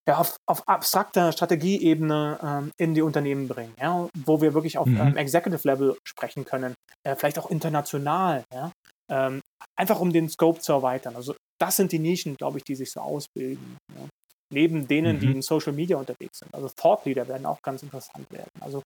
ja, 0.07 0.17
auf, 0.17 0.37
auf 0.45 0.67
abstrakter 0.67 1.33
Strategieebene 1.33 2.39
ähm, 2.41 2.71
in 2.77 2.93
die 2.93 3.01
Unternehmen 3.01 3.47
bringen, 3.47 3.73
ja, 3.79 4.07
wo 4.25 4.41
wir 4.41 4.53
wirklich 4.53 4.77
auf 4.77 4.87
mhm. 4.87 5.01
ähm, 5.01 5.17
Executive-Level 5.17 5.97
sprechen 6.05 6.45
können, 6.45 6.73
äh, 7.03 7.15
vielleicht 7.15 7.37
auch 7.37 7.51
international, 7.51 8.45
ja, 8.53 8.71
ähm, 9.09 9.41
einfach 9.77 9.99
um 9.99 10.11
den 10.11 10.29
Scope 10.29 10.59
zu 10.59 10.73
erweitern. 10.73 11.15
Also 11.15 11.35
das 11.59 11.75
sind 11.75 11.91
die 11.91 11.99
Nischen, 11.99 12.35
glaube 12.35 12.57
ich, 12.57 12.63
die 12.63 12.75
sich 12.75 12.91
so 12.91 12.99
ausbilden. 12.99 13.77
Ja. 13.95 14.07
Neben 14.53 14.87
denen, 14.87 15.17
mhm. 15.17 15.19
die 15.19 15.31
in 15.31 15.41
Social 15.41 15.73
Media 15.73 15.97
unterwegs 15.97 16.39
sind. 16.39 16.53
Also 16.53 16.69
Thought 16.69 17.05
Leader 17.05 17.27
werden 17.27 17.45
auch 17.45 17.61
ganz 17.61 17.83
interessant 17.83 18.31
werden. 18.31 18.51
Also 18.61 18.81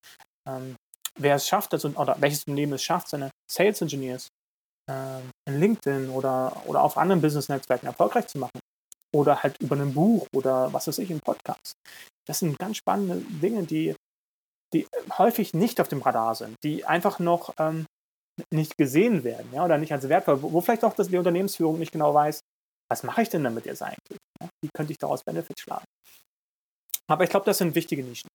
ähm, 0.47 0.75
wer 1.17 1.35
es 1.35 1.47
schafft, 1.47 1.73
also, 1.73 1.89
oder 1.89 2.15
welches 2.19 2.43
Unternehmen 2.45 2.73
es 2.73 2.83
schafft, 2.83 3.09
seine 3.09 3.29
Sales 3.51 3.81
Engineers 3.81 4.27
ähm, 4.89 5.29
in 5.47 5.59
LinkedIn 5.59 6.09
oder, 6.09 6.63
oder 6.65 6.81
auf 6.83 6.97
anderen 6.97 7.21
Business-Netzwerken 7.21 7.87
erfolgreich 7.87 8.27
zu 8.27 8.39
machen, 8.39 8.59
oder 9.13 9.43
halt 9.43 9.57
über 9.61 9.75
ein 9.75 9.93
Buch 9.93 10.27
oder 10.33 10.71
was 10.73 10.87
weiß 10.87 10.99
ich, 10.99 11.11
im 11.11 11.19
Podcast. 11.19 11.73
Das 12.27 12.39
sind 12.39 12.57
ganz 12.57 12.77
spannende 12.77 13.17
Dinge, 13.41 13.63
die, 13.63 13.95
die 14.73 14.87
häufig 15.17 15.53
nicht 15.53 15.81
auf 15.81 15.87
dem 15.87 16.01
Radar 16.01 16.35
sind, 16.35 16.55
die 16.63 16.85
einfach 16.85 17.19
noch 17.19 17.53
ähm, 17.59 17.85
nicht 18.51 18.77
gesehen 18.77 19.23
werden 19.23 19.49
ja, 19.53 19.65
oder 19.65 19.77
nicht 19.77 19.91
als 19.91 20.07
wertvoll, 20.09 20.41
wo, 20.41 20.51
wo 20.51 20.61
vielleicht 20.61 20.83
auch 20.83 20.95
das, 20.95 21.09
die 21.09 21.17
Unternehmensführung 21.17 21.79
nicht 21.79 21.91
genau 21.91 22.13
weiß, 22.13 22.41
was 22.89 23.03
mache 23.03 23.21
ich 23.21 23.29
denn 23.29 23.43
damit 23.43 23.65
jetzt 23.65 23.81
eigentlich? 23.81 24.17
Ja? 24.41 24.49
Wie 24.61 24.69
könnte 24.73 24.91
ich 24.91 24.97
daraus 24.97 25.23
Benefit 25.23 25.59
schlagen? 25.59 25.85
Aber 27.07 27.23
ich 27.23 27.29
glaube, 27.29 27.45
das 27.45 27.57
sind 27.57 27.75
wichtige 27.75 28.03
Nischen. 28.03 28.27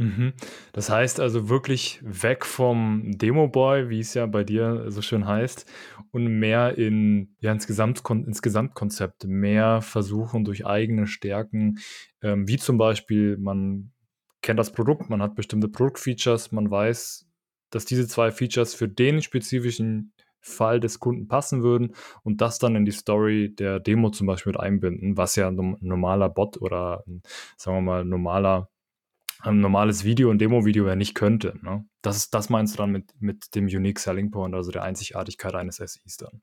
Mhm. 0.00 0.32
Das 0.72 0.90
heißt 0.90 1.18
also 1.18 1.48
wirklich 1.48 2.00
weg 2.02 2.46
vom 2.46 3.18
Demo-Boy, 3.18 3.90
wie 3.90 3.98
es 3.98 4.14
ja 4.14 4.26
bei 4.26 4.44
dir 4.44 4.92
so 4.92 5.02
schön 5.02 5.26
heißt, 5.26 5.66
und 6.12 6.26
mehr 6.38 6.78
in, 6.78 7.34
ja, 7.40 7.50
ins, 7.50 7.66
Gesamtkon 7.66 8.24
ins 8.24 8.40
Gesamtkonzept, 8.40 9.24
mehr 9.24 9.82
versuchen 9.82 10.44
durch 10.44 10.64
eigene 10.64 11.08
Stärken, 11.08 11.78
ähm, 12.22 12.46
wie 12.46 12.58
zum 12.58 12.78
Beispiel, 12.78 13.36
man 13.38 13.92
kennt 14.40 14.60
das 14.60 14.72
Produkt, 14.72 15.10
man 15.10 15.20
hat 15.20 15.34
bestimmte 15.34 15.68
Produktfeatures, 15.68 16.52
man 16.52 16.70
weiß, 16.70 17.27
dass 17.70 17.84
diese 17.84 18.06
zwei 18.06 18.30
Features 18.30 18.74
für 18.74 18.88
den 18.88 19.22
spezifischen 19.22 20.12
Fall 20.40 20.80
des 20.80 21.00
Kunden 21.00 21.28
passen 21.28 21.62
würden 21.62 21.94
und 22.22 22.40
das 22.40 22.58
dann 22.58 22.76
in 22.76 22.84
die 22.84 22.92
Story 22.92 23.54
der 23.54 23.80
Demo 23.80 24.10
zum 24.10 24.26
Beispiel 24.26 24.52
mit 24.52 24.60
einbinden, 24.60 25.16
was 25.16 25.36
ja 25.36 25.48
ein 25.48 25.76
normaler 25.80 26.28
Bot 26.28 26.60
oder, 26.60 27.04
sagen 27.56 27.76
wir 27.78 27.82
mal, 27.82 28.04
normaler 28.04 28.68
ein 29.40 29.60
normales 29.60 30.04
Video, 30.04 30.30
ein 30.30 30.38
Demo-Video 30.38 30.86
ja 30.86 30.96
nicht 30.96 31.14
könnte. 31.14 31.54
Ne? 31.62 31.84
Das, 32.02 32.16
ist, 32.16 32.34
das 32.34 32.48
meinst 32.48 32.74
du 32.74 32.78
dann 32.78 32.90
mit, 32.90 33.12
mit 33.20 33.54
dem 33.54 33.66
Unique 33.66 34.00
Selling 34.00 34.30
Point, 34.30 34.54
also 34.54 34.70
der 34.70 34.82
Einzigartigkeit 34.82 35.54
eines 35.54 35.76
SIs 35.76 36.16
dann. 36.16 36.40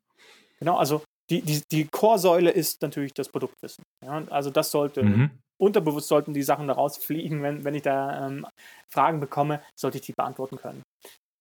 Genau, 0.60 0.78
also 0.78 1.04
die, 1.30 1.42
die, 1.42 1.62
die 1.72 1.86
Core-Säule 1.86 2.52
ist 2.52 2.82
natürlich 2.82 3.14
das 3.14 3.30
Produktwissen. 3.30 3.84
Ja? 4.04 4.24
Also 4.30 4.50
das 4.50 4.72
sollte, 4.72 5.04
mhm. 5.04 5.32
unterbewusst 5.58 6.08
sollten 6.08 6.34
die 6.34 6.44
Sachen 6.44 6.68
daraus 6.68 6.98
fliegen, 6.98 7.44
wenn, 7.44 7.64
wenn 7.64 7.76
ich 7.76 7.82
da 7.82 8.28
ähm, 8.28 8.46
Fragen 8.88 9.20
bekomme, 9.20 9.62
sollte 9.76 9.98
ich 9.98 10.06
die 10.06 10.14
beantworten 10.14 10.58
können. 10.58 10.82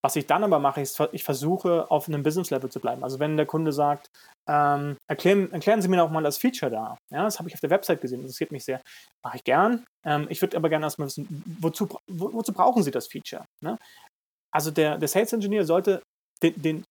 Was 0.04 0.16
ich 0.16 0.26
dann 0.26 0.44
aber 0.44 0.58
mache, 0.58 0.82
ist, 0.82 1.00
ich 1.12 1.24
versuche 1.24 1.90
auf 1.90 2.08
einem 2.08 2.22
Business-Level 2.22 2.70
zu 2.70 2.78
bleiben. 2.78 3.02
Also 3.02 3.20
wenn 3.20 3.38
der 3.38 3.46
Kunde 3.46 3.72
sagt, 3.72 4.10
ähm, 4.46 4.98
erklären, 5.08 5.50
erklären, 5.50 5.80
Sie 5.80 5.88
mir 5.88 6.04
auch 6.04 6.10
mal 6.10 6.22
das 6.22 6.36
Feature 6.36 6.70
da. 6.70 6.98
Ja, 7.10 7.22
das 7.22 7.38
habe 7.38 7.48
ich 7.48 7.54
auf 7.54 7.60
der 7.60 7.70
Website 7.70 8.02
gesehen, 8.02 8.20
interessiert 8.20 8.52
mich 8.52 8.66
sehr. 8.66 8.82
Mache 9.24 9.38
ich 9.38 9.44
gern. 9.44 9.82
Ähm, 10.04 10.26
ich 10.28 10.42
würde 10.42 10.58
aber 10.58 10.68
gerne 10.68 10.84
erstmal 10.84 11.08
wissen, 11.08 11.42
wozu, 11.58 11.88
wo, 12.06 12.30
wozu 12.34 12.52
brauchen 12.52 12.82
Sie 12.82 12.90
das 12.90 13.06
Feature? 13.06 13.46
Ne? 13.62 13.78
Also 14.52 14.70
der, 14.70 14.98
der 14.98 15.08
Sales 15.08 15.32
Engineer 15.32 15.64
sollte 15.64 16.02
den, 16.42 16.60
den, 16.60 16.84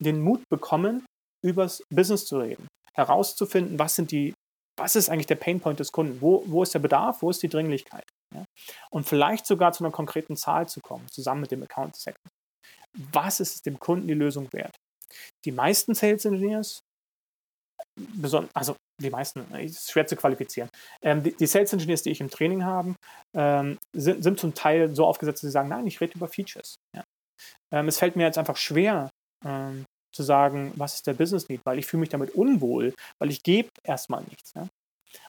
den 0.00 0.20
Mut 0.20 0.42
bekommen, 0.50 1.06
übers 1.44 1.84
Business 1.94 2.26
zu 2.26 2.40
reden, 2.40 2.66
herauszufinden, 2.92 3.78
was 3.78 3.94
sind 3.94 4.10
die, 4.10 4.34
was 4.76 4.96
ist 4.96 5.10
eigentlich 5.10 5.28
der 5.28 5.36
Painpoint 5.36 5.78
des 5.78 5.92
Kunden, 5.92 6.20
wo, 6.20 6.42
wo 6.46 6.64
ist 6.64 6.74
der 6.74 6.80
Bedarf, 6.80 7.22
wo 7.22 7.30
ist 7.30 7.40
die 7.40 7.48
Dringlichkeit. 7.48 8.02
Ja? 8.34 8.44
Und 8.90 9.06
vielleicht 9.06 9.46
sogar 9.46 9.72
zu 9.72 9.84
einer 9.84 9.92
konkreten 9.92 10.36
Zahl 10.36 10.68
zu 10.68 10.80
kommen, 10.80 11.06
zusammen 11.12 11.42
mit 11.42 11.52
dem 11.52 11.62
Account 11.62 11.90
Executive 11.94 12.27
was 13.12 13.40
ist 13.40 13.66
dem 13.66 13.78
Kunden 13.78 14.08
die 14.08 14.14
Lösung 14.14 14.52
wert? 14.52 14.74
Die 15.44 15.52
meisten 15.52 15.94
Sales 15.94 16.24
Engineers, 16.24 16.80
also 18.54 18.76
die 19.00 19.10
meisten, 19.10 19.40
ist 19.54 19.90
schwer 19.90 20.06
zu 20.06 20.16
qualifizieren. 20.16 20.68
Ähm, 21.02 21.22
die, 21.22 21.32
die, 21.32 21.46
Sales 21.46 21.72
Engineers, 21.72 22.02
die 22.02 22.10
ich 22.10 22.20
im 22.20 22.30
Training 22.30 22.64
habe, 22.64 22.94
ähm, 23.34 23.78
sind, 23.92 24.22
sind, 24.22 24.38
zum 24.38 24.54
Teil 24.54 24.94
so 24.94 25.06
aufgesetzt, 25.06 25.42
dass 25.42 25.48
sie 25.48 25.52
sagen, 25.52 25.68
nein, 25.68 25.86
ich 25.86 26.00
rede 26.00 26.14
über 26.14 26.28
Features. 26.28 26.76
Ja. 26.94 27.04
Ähm, 27.72 27.88
es 27.88 27.98
fällt 27.98 28.16
mir 28.16 28.24
jetzt 28.24 28.38
einfach 28.38 28.56
schwer 28.56 29.10
ähm, 29.44 29.84
zu 30.14 30.22
sagen, 30.22 30.72
was 30.76 30.96
ist 30.96 31.06
der 31.06 31.14
Business 31.14 31.48
Need, 31.48 31.60
weil 31.64 31.78
ich 31.78 31.86
fühle 31.86 32.00
mich 32.00 32.08
damit 32.08 32.34
unwohl, 32.34 32.94
weil 33.20 33.30
ich 33.30 33.42
gebe 33.42 33.68
erstmal 33.84 34.24
nichts. 34.24 34.52
Ja. 34.54 34.68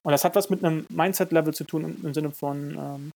Und 0.03 0.12
das 0.12 0.23
hat 0.23 0.36
was 0.36 0.49
mit 0.49 0.63
einem 0.63 0.86
Mindset-Level 0.89 1.53
zu 1.53 1.63
tun 1.63 1.84
im, 1.86 2.05
im 2.05 2.13
Sinne 2.13 2.32
von, 2.32 2.71
ähm, 2.71 3.12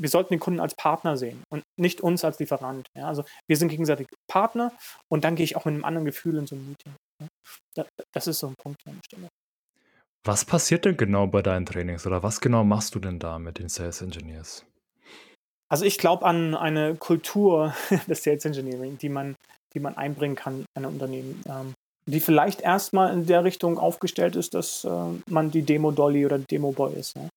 wir 0.00 0.08
sollten 0.08 0.32
den 0.32 0.40
Kunden 0.40 0.60
als 0.60 0.74
Partner 0.74 1.16
sehen 1.16 1.42
und 1.50 1.62
nicht 1.78 2.00
uns 2.00 2.24
als 2.24 2.38
Lieferant. 2.38 2.86
Ja? 2.96 3.06
Also 3.06 3.24
wir 3.48 3.56
sind 3.56 3.68
gegenseitig 3.68 4.08
Partner 4.28 4.72
und 5.08 5.24
dann 5.24 5.36
gehe 5.36 5.44
ich 5.44 5.56
auch 5.56 5.66
mit 5.66 5.74
einem 5.74 5.84
anderen 5.84 6.06
Gefühl 6.06 6.38
in 6.38 6.46
so 6.46 6.56
ein 6.56 6.66
Meeting. 6.66 6.94
Ja? 7.76 7.86
Das 8.12 8.26
ist 8.26 8.38
so 8.38 8.48
ein 8.48 8.54
Punkt 8.56 8.80
an 8.86 8.94
der 8.94 9.02
Stelle. 9.04 9.28
Was 10.24 10.44
passiert 10.44 10.84
denn 10.84 10.96
genau 10.96 11.26
bei 11.26 11.42
deinen 11.42 11.66
Trainings 11.66 12.06
oder 12.06 12.22
was 12.22 12.40
genau 12.40 12.64
machst 12.64 12.94
du 12.94 12.98
denn 12.98 13.18
da 13.18 13.38
mit 13.38 13.58
den 13.58 13.68
Sales 13.68 14.02
Engineers? 14.02 14.64
Also 15.68 15.84
ich 15.84 15.98
glaube 15.98 16.26
an 16.26 16.54
eine 16.54 16.96
Kultur 16.96 17.74
des 18.08 18.22
Sales 18.22 18.44
Engineering, 18.44 18.98
die 18.98 19.08
man, 19.08 19.36
die 19.74 19.80
man 19.80 19.96
einbringen 19.96 20.34
kann 20.34 20.64
in 20.76 20.84
ein 20.84 20.86
Unternehmen, 20.86 21.42
ähm, 21.46 21.74
die 22.06 22.20
vielleicht 22.20 22.60
erstmal 22.62 23.12
in 23.12 23.26
der 23.26 23.44
Richtung 23.44 23.78
aufgestellt 23.78 24.34
ist, 24.34 24.54
dass 24.54 24.84
äh, 24.84 24.90
man 25.28 25.50
die 25.50 25.62
Demo-Dolly 25.62 26.26
oder 26.26 26.38
Demo-Boy 26.38 26.94
ist. 26.94 27.16
Ja? 27.16 27.28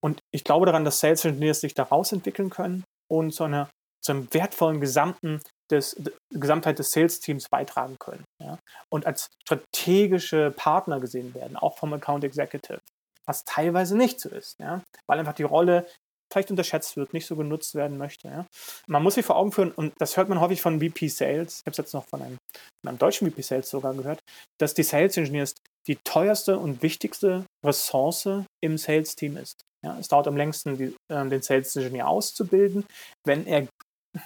Und 0.00 0.20
ich 0.32 0.44
glaube 0.44 0.66
daran, 0.66 0.84
dass 0.84 1.00
Sales 1.00 1.24
Engineers 1.24 1.60
sich 1.60 1.74
daraus 1.74 2.12
entwickeln 2.12 2.50
können 2.50 2.84
und 3.10 3.32
zu 3.32 3.44
einer 3.44 3.68
zu 4.06 4.12
einem 4.12 4.32
wertvollen 4.32 4.80
Gesamten 4.80 5.40
des, 5.68 6.00
Gesamtheit 6.32 6.78
des 6.78 6.92
Sales-Teams 6.92 7.48
beitragen 7.50 7.96
können. 7.98 8.24
Ja? 8.40 8.56
Und 8.88 9.04
als 9.04 9.26
strategische 9.42 10.52
Partner 10.52 11.00
gesehen 11.00 11.34
werden, 11.34 11.56
auch 11.56 11.76
vom 11.76 11.92
Account 11.92 12.22
Executive, 12.22 12.78
was 13.26 13.42
teilweise 13.44 13.96
nicht 13.96 14.20
so 14.20 14.28
ist, 14.28 14.60
ja? 14.60 14.80
weil 15.08 15.18
einfach 15.18 15.32
die 15.32 15.42
Rolle 15.42 15.88
vielleicht 16.32 16.50
unterschätzt 16.50 16.96
wird, 16.96 17.12
nicht 17.12 17.26
so 17.26 17.36
genutzt 17.36 17.74
werden 17.74 17.98
möchte. 17.98 18.28
Ja? 18.28 18.46
Man 18.86 19.02
muss 19.02 19.14
sich 19.14 19.24
vor 19.24 19.36
Augen 19.36 19.52
führen, 19.52 19.72
und 19.72 19.92
das 19.98 20.16
hört 20.16 20.28
man 20.28 20.40
häufig 20.40 20.60
von 20.60 20.80
VP 20.80 21.08
Sales, 21.08 21.60
ich 21.60 21.66
habe 21.66 21.70
es 21.70 21.76
jetzt 21.78 21.94
noch 21.94 22.06
von 22.08 22.22
einem, 22.22 22.38
von 22.82 22.88
einem 22.88 22.98
deutschen 22.98 23.30
VP 23.30 23.42
Sales 23.42 23.70
sogar 23.70 23.94
gehört, 23.94 24.20
dass 24.60 24.74
die 24.74 24.82
Sales 24.82 25.16
Engineers 25.16 25.54
die 25.86 25.96
teuerste 26.04 26.58
und 26.58 26.82
wichtigste 26.82 27.46
Ressource 27.64 28.28
im 28.62 28.76
Sales-Team 28.76 29.36
ist. 29.36 29.60
Ja, 29.84 29.98
es 29.98 30.08
dauert 30.08 30.26
am 30.26 30.36
längsten, 30.36 30.76
die, 30.76 30.96
äh, 31.12 31.28
den 31.28 31.42
Sales 31.42 31.76
Engineer 31.76 32.08
auszubilden. 32.08 32.84
Wenn 33.24 33.46
er, 33.46 33.68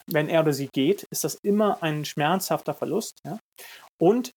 wenn 0.07 0.29
er 0.29 0.41
oder 0.41 0.53
sie 0.53 0.69
geht, 0.73 1.07
ist 1.13 1.25
das 1.25 1.39
immer 1.43 1.83
ein 1.83 2.05
schmerzhafter 2.05 2.73
Verlust. 2.73 3.19
Ja? 3.27 3.39
Und 4.01 4.31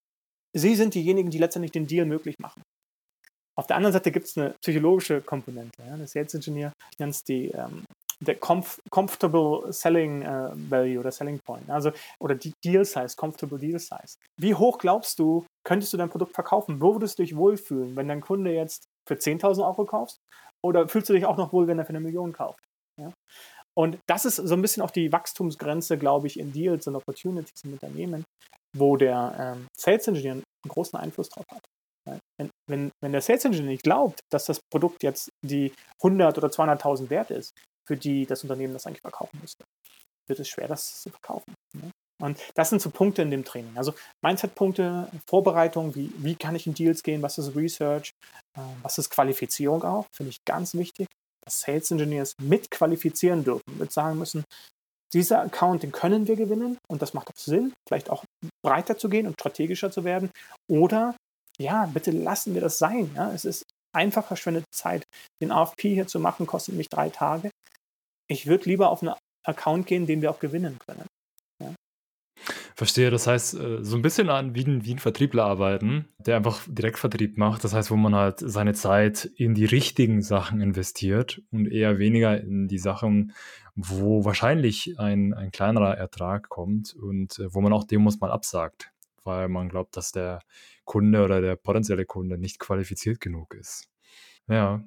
sie 0.53 0.75
sind 0.75 0.95
diejenigen, 0.95 1.29
die 1.29 1.37
letztendlich 1.37 1.71
den 1.71 1.87
Deal 1.87 2.05
möglich 2.05 2.35
machen. 2.39 2.61
Auf 3.55 3.67
der 3.67 3.75
anderen 3.75 3.93
Seite 3.93 4.11
gibt 4.11 4.25
es 4.25 4.37
eine 4.37 4.55
psychologische 4.61 5.21
Komponente. 5.21 5.83
Ja? 5.85 5.95
Der 5.95 6.07
Sales 6.07 6.33
Engineer 6.33 6.73
nennt 6.97 7.13
es 7.13 7.23
die 7.23 7.49
ähm, 7.49 7.83
der 8.23 8.35
comf 8.35 8.79
Comfortable 8.89 9.71
Selling 9.71 10.21
äh, 10.21 10.51
Value 10.53 10.99
oder 10.99 11.11
Selling 11.11 11.39
Point. 11.45 11.69
Also, 11.69 11.91
oder 12.19 12.35
die 12.35 12.53
Deal 12.63 12.85
Size, 12.85 13.15
Comfortable 13.15 13.59
Deal 13.59 13.79
Size. 13.79 14.17
Wie 14.39 14.55
hoch 14.55 14.77
glaubst 14.77 15.19
du, 15.19 15.45
könntest 15.65 15.93
du 15.93 15.97
dein 15.97 16.09
Produkt 16.09 16.33
verkaufen? 16.33 16.81
Wo 16.81 16.95
würdest 16.95 17.19
du 17.19 17.23
dich 17.23 17.35
wohlfühlen, 17.35 17.95
wenn 17.95 18.07
dein 18.07 18.21
Kunde 18.21 18.53
jetzt 18.53 18.85
für 19.07 19.15
10.000 19.15 19.65
Euro 19.65 19.85
kaufst? 19.85 20.19
Oder 20.63 20.87
fühlst 20.87 21.09
du 21.09 21.13
dich 21.13 21.25
auch 21.25 21.37
noch 21.37 21.51
wohl, 21.51 21.67
wenn 21.67 21.77
er 21.77 21.85
für 21.85 21.89
eine 21.89 21.99
Million 21.99 22.31
kauft? 22.31 22.63
Ja? 22.99 23.11
Und 23.75 23.97
das 24.07 24.25
ist 24.25 24.35
so 24.37 24.53
ein 24.53 24.61
bisschen 24.61 24.83
auch 24.83 24.91
die 24.91 25.11
Wachstumsgrenze, 25.11 25.97
glaube 25.97 26.27
ich, 26.27 26.39
in 26.39 26.53
Deals 26.53 26.87
und 26.87 26.95
Opportunities 26.95 27.63
im 27.63 27.73
Unternehmen, 27.73 28.23
wo 28.77 28.95
der 28.97 29.35
ähm, 29.39 29.67
Sales 29.77 30.07
Engineer 30.07 30.33
einen 30.33 30.43
großen 30.67 30.97
Einfluss 30.97 31.29
drauf 31.29 31.45
hat. 31.51 31.63
Wenn 32.37 32.49
wenn, 32.69 32.91
wenn 33.01 33.11
der 33.11 33.21
Sales 33.21 33.45
Engineer 33.45 33.71
nicht 33.71 33.83
glaubt, 33.83 34.19
dass 34.31 34.45
das 34.45 34.59
Produkt 34.71 35.03
jetzt 35.03 35.29
die 35.45 35.73
100 36.03 36.37
oder 36.37 36.47
200.000 36.47 37.09
wert 37.09 37.31
ist, 37.31 37.53
für 37.87 37.97
die 37.97 38.25
das 38.25 38.43
Unternehmen 38.43 38.73
das 38.73 38.87
eigentlich 38.87 39.01
verkaufen 39.01 39.39
müsste, 39.41 39.63
wird 40.27 40.39
es 40.39 40.47
schwer, 40.47 40.67
das 40.67 41.01
zu 41.01 41.09
verkaufen. 41.09 41.53
Ne? 41.75 41.91
Und 42.21 42.39
das 42.55 42.69
sind 42.69 42.81
so 42.81 42.89
Punkte 42.89 43.21
in 43.21 43.31
dem 43.31 43.43
Training. 43.43 43.75
Also 43.75 43.93
Mindset-Punkte, 44.23 45.09
Vorbereitung, 45.27 45.95
wie, 45.95 46.13
wie 46.17 46.35
kann 46.35 46.55
ich 46.55 46.67
in 46.67 46.73
Deals 46.73 47.03
gehen, 47.03 47.21
was 47.21 47.37
ist 47.37 47.55
Research, 47.55 48.11
äh, 48.57 48.61
was 48.81 48.97
ist 48.97 49.09
Qualifizierung 49.09 49.83
auch, 49.83 50.05
finde 50.15 50.29
ich 50.29 50.37
ganz 50.45 50.73
wichtig, 50.73 51.07
dass 51.43 51.59
Sales 51.59 51.91
Engineers 51.91 52.35
mitqualifizieren 52.39 53.43
dürfen, 53.43 53.77
mit 53.77 53.91
sagen 53.91 54.17
müssen, 54.17 54.45
dieser 55.13 55.41
Account, 55.41 55.83
den 55.83 55.91
können 55.91 56.27
wir 56.27 56.35
gewinnen 56.35 56.77
und 56.87 57.01
das 57.01 57.13
macht 57.13 57.29
auch 57.29 57.37
Sinn, 57.37 57.73
vielleicht 57.87 58.09
auch 58.09 58.23
breiter 58.63 58.97
zu 58.97 59.09
gehen 59.09 59.27
und 59.27 59.33
strategischer 59.33 59.91
zu 59.91 60.03
werden. 60.03 60.31
Oder 60.67 61.15
ja, 61.57 61.85
bitte 61.85 62.11
lassen 62.11 62.53
wir 62.53 62.61
das 62.61 62.77
sein. 62.77 63.11
Ja? 63.15 63.31
Es 63.31 63.45
ist 63.45 63.63
einfach 63.93 64.25
verschwendete 64.25 64.69
Zeit. 64.71 65.03
Den 65.41 65.51
AFP 65.51 65.93
hier 65.93 66.07
zu 66.07 66.19
machen, 66.19 66.47
kostet 66.47 66.75
mich 66.75 66.89
drei 66.89 67.09
Tage. 67.09 67.51
Ich 68.27 68.47
würde 68.47 68.69
lieber 68.69 68.89
auf 68.89 69.01
einen 69.03 69.13
Account 69.45 69.87
gehen, 69.87 70.05
den 70.05 70.21
wir 70.21 70.31
auch 70.31 70.39
gewinnen 70.39 70.77
können. 70.87 71.05
Verstehe, 72.75 73.11
das 73.11 73.27
heißt, 73.27 73.53
äh, 73.53 73.83
so 73.83 73.95
ein 73.95 74.01
bisschen 74.01 74.29
an 74.29 74.55
wie 74.55 74.65
ein, 74.65 74.83
wie 74.83 74.95
ein 74.95 74.99
Vertriebler 74.99 75.45
arbeiten, 75.45 76.07
der 76.17 76.37
einfach 76.37 76.61
Direktvertrieb 76.67 77.37
macht. 77.37 77.63
Das 77.63 77.73
heißt, 77.73 77.91
wo 77.91 77.95
man 77.95 78.15
halt 78.15 78.39
seine 78.39 78.73
Zeit 78.73 79.25
in 79.37 79.53
die 79.53 79.65
richtigen 79.65 80.21
Sachen 80.21 80.59
investiert 80.59 81.41
und 81.51 81.67
eher 81.67 81.99
weniger 81.99 82.39
in 82.41 82.67
die 82.67 82.79
Sachen, 82.79 83.33
wo 83.75 84.25
wahrscheinlich 84.25 84.99
ein, 84.99 85.33
ein 85.33 85.51
kleinerer 85.51 85.97
Ertrag 85.97 86.49
kommt 86.49 86.93
und 86.95 87.37
äh, 87.39 87.53
wo 87.53 87.61
man 87.61 87.73
auch 87.73 87.83
Demos 87.83 88.19
mal 88.19 88.31
absagt, 88.31 88.91
weil 89.23 89.49
man 89.49 89.69
glaubt, 89.69 89.97
dass 89.97 90.11
der 90.11 90.41
Kunde 90.85 91.23
oder 91.23 91.41
der 91.41 91.55
potenzielle 91.55 92.05
Kunde 92.05 92.37
nicht 92.37 92.59
qualifiziert 92.59 93.19
genug 93.19 93.53
ist. 93.53 93.89
Ja, 94.47 94.83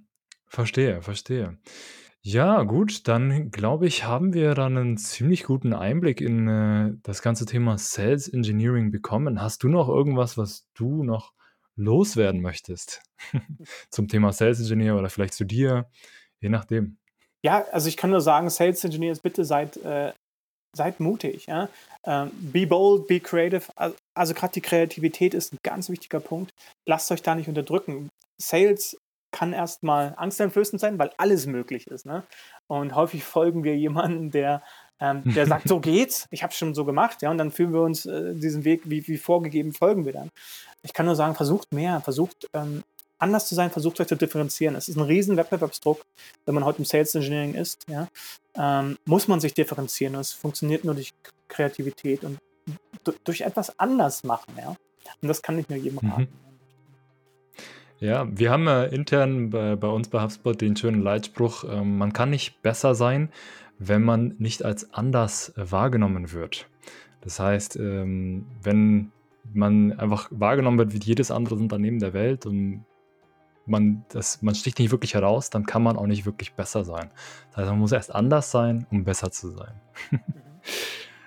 verstehe, 0.46 1.03
verstehe. 1.03 1.59
Ja, 2.22 2.64
gut, 2.64 3.07
dann 3.07 3.53
glaube 3.53 3.87
ich, 3.87 4.05
haben 4.05 4.35
wir 4.35 4.55
dann 4.55 4.77
einen 4.77 4.96
ziemlich 4.96 5.44
guten 5.44 5.72
Einblick 5.72 6.20
in 6.20 6.49
äh, 6.49 6.92
das 7.05 7.22
ganze 7.22 7.46
Thema 7.46 7.79
Sales 7.79 8.27
Engineering 8.27 8.90
bekommen. 8.90 9.40
Hast 9.40 9.62
du 9.62 9.68
noch 9.68 9.88
irgendwas, 9.88 10.37
was 10.37 10.68
du 10.75 11.05
noch 11.05 11.33
loswerden 11.77 12.40
möchtest 12.40 13.03
zum 13.90 14.09
Thema 14.09 14.33
Sales 14.33 14.59
Engineer 14.59 14.96
oder 14.96 15.09
vielleicht 15.09 15.35
zu 15.35 15.44
dir, 15.44 15.88
je 16.40 16.49
nachdem? 16.49 16.99
Ja, 17.42 17.64
also 17.70 17.88
ich 17.88 17.96
kann 17.96 18.11
nur 18.11 18.20
sagen, 18.20 18.51
Sales 18.51 18.83
Engineers, 18.83 19.20
bitte 19.20 19.44
seid, 19.44 19.77
äh, 19.77 20.12
seid 20.76 21.00
mutig. 21.00 21.46
Ja? 21.46 21.68
Ähm, 22.04 22.30
be 22.32 22.66
bold, 22.66 23.06
be 23.06 23.20
creative. 23.20 23.64
Also 24.14 24.34
gerade 24.34 24.52
die 24.52 24.60
Kreativität 24.60 25.34
ist 25.34 25.52
ein 25.52 25.58
ganz 25.62 25.88
wichtiger 25.88 26.20
Punkt. 26.20 26.52
Lasst 26.86 27.10
euch 27.10 27.22
da 27.22 27.34
nicht 27.34 27.48
unterdrücken. 27.48 28.10
Sales 28.38 28.96
kann 29.32 29.52
erstmal 29.52 30.14
angsteinflößend 30.16 30.80
sein, 30.80 30.98
weil 30.98 31.10
alles 31.18 31.46
möglich 31.46 31.86
ist. 31.88 32.06
Ne? 32.06 32.22
Und 32.68 32.94
häufig 32.94 33.24
folgen 33.24 33.64
wir 33.64 33.76
jemandem, 33.76 34.30
der, 34.30 34.62
ähm, 35.00 35.22
der 35.24 35.46
sagt, 35.46 35.68
so 35.68 35.80
geht's, 35.80 36.26
ich 36.30 36.42
habe 36.42 36.52
es 36.52 36.58
schon 36.58 36.74
so 36.74 36.84
gemacht, 36.84 37.22
ja, 37.22 37.30
und 37.30 37.38
dann 37.38 37.50
fühlen 37.50 37.72
wir 37.72 37.82
uns 37.82 38.06
äh, 38.06 38.34
diesen 38.34 38.64
Weg, 38.64 38.82
wie, 38.84 39.06
wie 39.08 39.18
vorgegeben, 39.18 39.72
folgen 39.72 40.06
wir 40.06 40.12
dann. 40.12 40.30
Ich 40.82 40.92
kann 40.92 41.06
nur 41.06 41.16
sagen, 41.16 41.34
versucht 41.34 41.72
mehr, 41.72 42.00
versucht 42.00 42.48
ähm, 42.54 42.82
anders 43.18 43.48
zu 43.48 43.55
sein, 43.55 43.70
versucht 43.70 44.00
euch 44.00 44.07
zu 44.07 44.16
differenzieren. 44.16 44.74
Es 44.76 44.88
ist 44.88 44.96
ein 44.96 45.02
riesen 45.02 45.37
Wettbewerbsdruck, 45.37 46.02
wenn 46.44 46.55
man 46.55 46.64
heute 46.64 46.79
im 46.79 46.85
Sales 46.85 47.14
Engineering 47.14 47.55
ist, 47.55 47.85
ja, 47.88 48.09
ähm, 48.57 48.98
muss 49.05 49.29
man 49.29 49.40
sich 49.40 49.55
differenzieren. 49.55 50.14
Und 50.14 50.20
es 50.20 50.33
funktioniert 50.33 50.85
nur 50.85 50.94
durch 50.94 51.12
Kreativität 51.48 52.24
und 52.24 52.38
durch 53.24 53.42
etwas 53.42 53.79
anders 53.79 54.24
machen, 54.24 54.55
ja. 54.59 54.76
Und 55.22 55.29
das 55.29 55.42
kann 55.42 55.57
nicht 55.57 55.70
nur 55.70 55.79
jedem 55.79 55.98
raten. 55.98 56.22
Mhm. 56.22 56.29
Ja, 57.98 58.26
wir 58.31 58.50
haben 58.50 58.66
äh, 58.66 58.87
intern 58.88 59.50
bei, 59.50 59.74
bei 59.76 59.88
uns 59.88 60.09
bei 60.09 60.20
HubSpot 60.20 60.61
den 60.61 60.76
schönen 60.76 61.00
Leitspruch, 61.00 61.64
äh, 61.64 61.83
man 61.83 62.12
kann 62.12 62.29
nicht 62.29 62.61
besser 62.61 62.94
sein, 62.94 63.31
wenn 63.79 64.02
man 64.02 64.35
nicht 64.38 64.64
als 64.64 64.92
anders 64.92 65.57
äh, 65.57 65.70
wahrgenommen 65.70 66.33
wird. 66.33 66.68
Das 67.22 67.40
heißt, 67.40 67.76
ähm, 67.76 68.46
wenn 68.62 69.12
man 69.55 69.92
einfach 69.98 70.29
wahrgenommen 70.31 70.79
wird 70.79 70.92
wie 70.92 70.98
jedes 70.98 71.31
andere 71.31 71.55
Unternehmen 71.55 71.98
der 71.98 72.12
Welt 72.12 72.44
und 72.44 72.85
man, 73.66 74.05
das, 74.09 74.42
man 74.42 74.55
sticht 74.55 74.79
nicht 74.79 74.90
wirklich 74.90 75.14
heraus, 75.14 75.50
dann 75.50 75.66
kann 75.66 75.83
man 75.83 75.96
auch 75.96 76.07
nicht 76.07 76.26
wirklich 76.26 76.55
besser 76.55 76.85
sein. 76.85 77.11
Das 77.50 77.59
heißt, 77.59 77.70
man 77.70 77.79
muss 77.79 77.92
erst 77.92 78.14
anders 78.14 78.50
sein, 78.50 78.87
um 78.90 79.05
besser 79.05 79.31
zu 79.31 79.50
sein. 79.50 79.81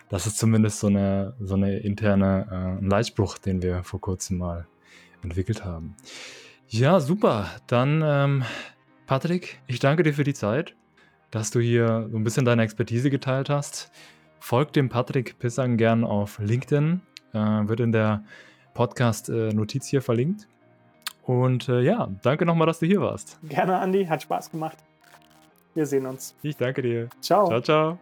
das 0.09 0.25
ist 0.25 0.37
zumindest 0.37 0.79
so 0.79 0.87
eine, 0.87 1.35
so 1.39 1.55
eine 1.55 1.77
interne 1.79 2.79
äh, 2.81 2.85
Leitspruch, 2.85 3.37
den 3.37 3.61
wir 3.61 3.83
vor 3.83 4.01
kurzem 4.01 4.37
mal 4.37 4.67
entwickelt 5.21 5.65
haben. 5.65 5.95
Ja, 6.67 6.99
super. 6.99 7.49
Dann, 7.67 8.01
ähm, 8.05 8.43
Patrick, 9.05 9.59
ich 9.67 9.79
danke 9.79 10.03
dir 10.03 10.13
für 10.13 10.23
die 10.23 10.33
Zeit, 10.33 10.75
dass 11.31 11.51
du 11.51 11.59
hier 11.59 12.07
so 12.11 12.17
ein 12.17 12.23
bisschen 12.23 12.45
deine 12.45 12.63
Expertise 12.63 13.09
geteilt 13.09 13.49
hast. 13.49 13.91
Folgt 14.39 14.75
dem 14.75 14.87
Patrick 14.89 15.37
Pissang 15.39 15.77
gern 15.77 16.03
auf 16.03 16.39
LinkedIn. 16.39 17.01
Äh, 17.33 17.37
wird 17.37 17.79
in 17.81 17.91
der 17.91 18.23
Podcast-Notiz 18.73 19.87
hier 19.87 20.01
verlinkt. 20.01 20.47
Und 21.29 21.69
äh, 21.69 21.81
ja, 21.81 22.09
danke 22.23 22.43
nochmal, 22.43 22.65
dass 22.65 22.79
du 22.79 22.87
hier 22.87 23.01
warst. 23.01 23.37
Gerne, 23.43 23.77
Andi. 23.77 24.03
Hat 24.07 24.23
Spaß 24.23 24.49
gemacht. 24.49 24.77
Wir 25.75 25.85
sehen 25.85 26.07
uns. 26.07 26.35
Ich 26.41 26.57
danke 26.57 26.81
dir. 26.81 27.09
Ciao. 27.21 27.45
Ciao, 27.45 27.61
ciao. 27.61 27.99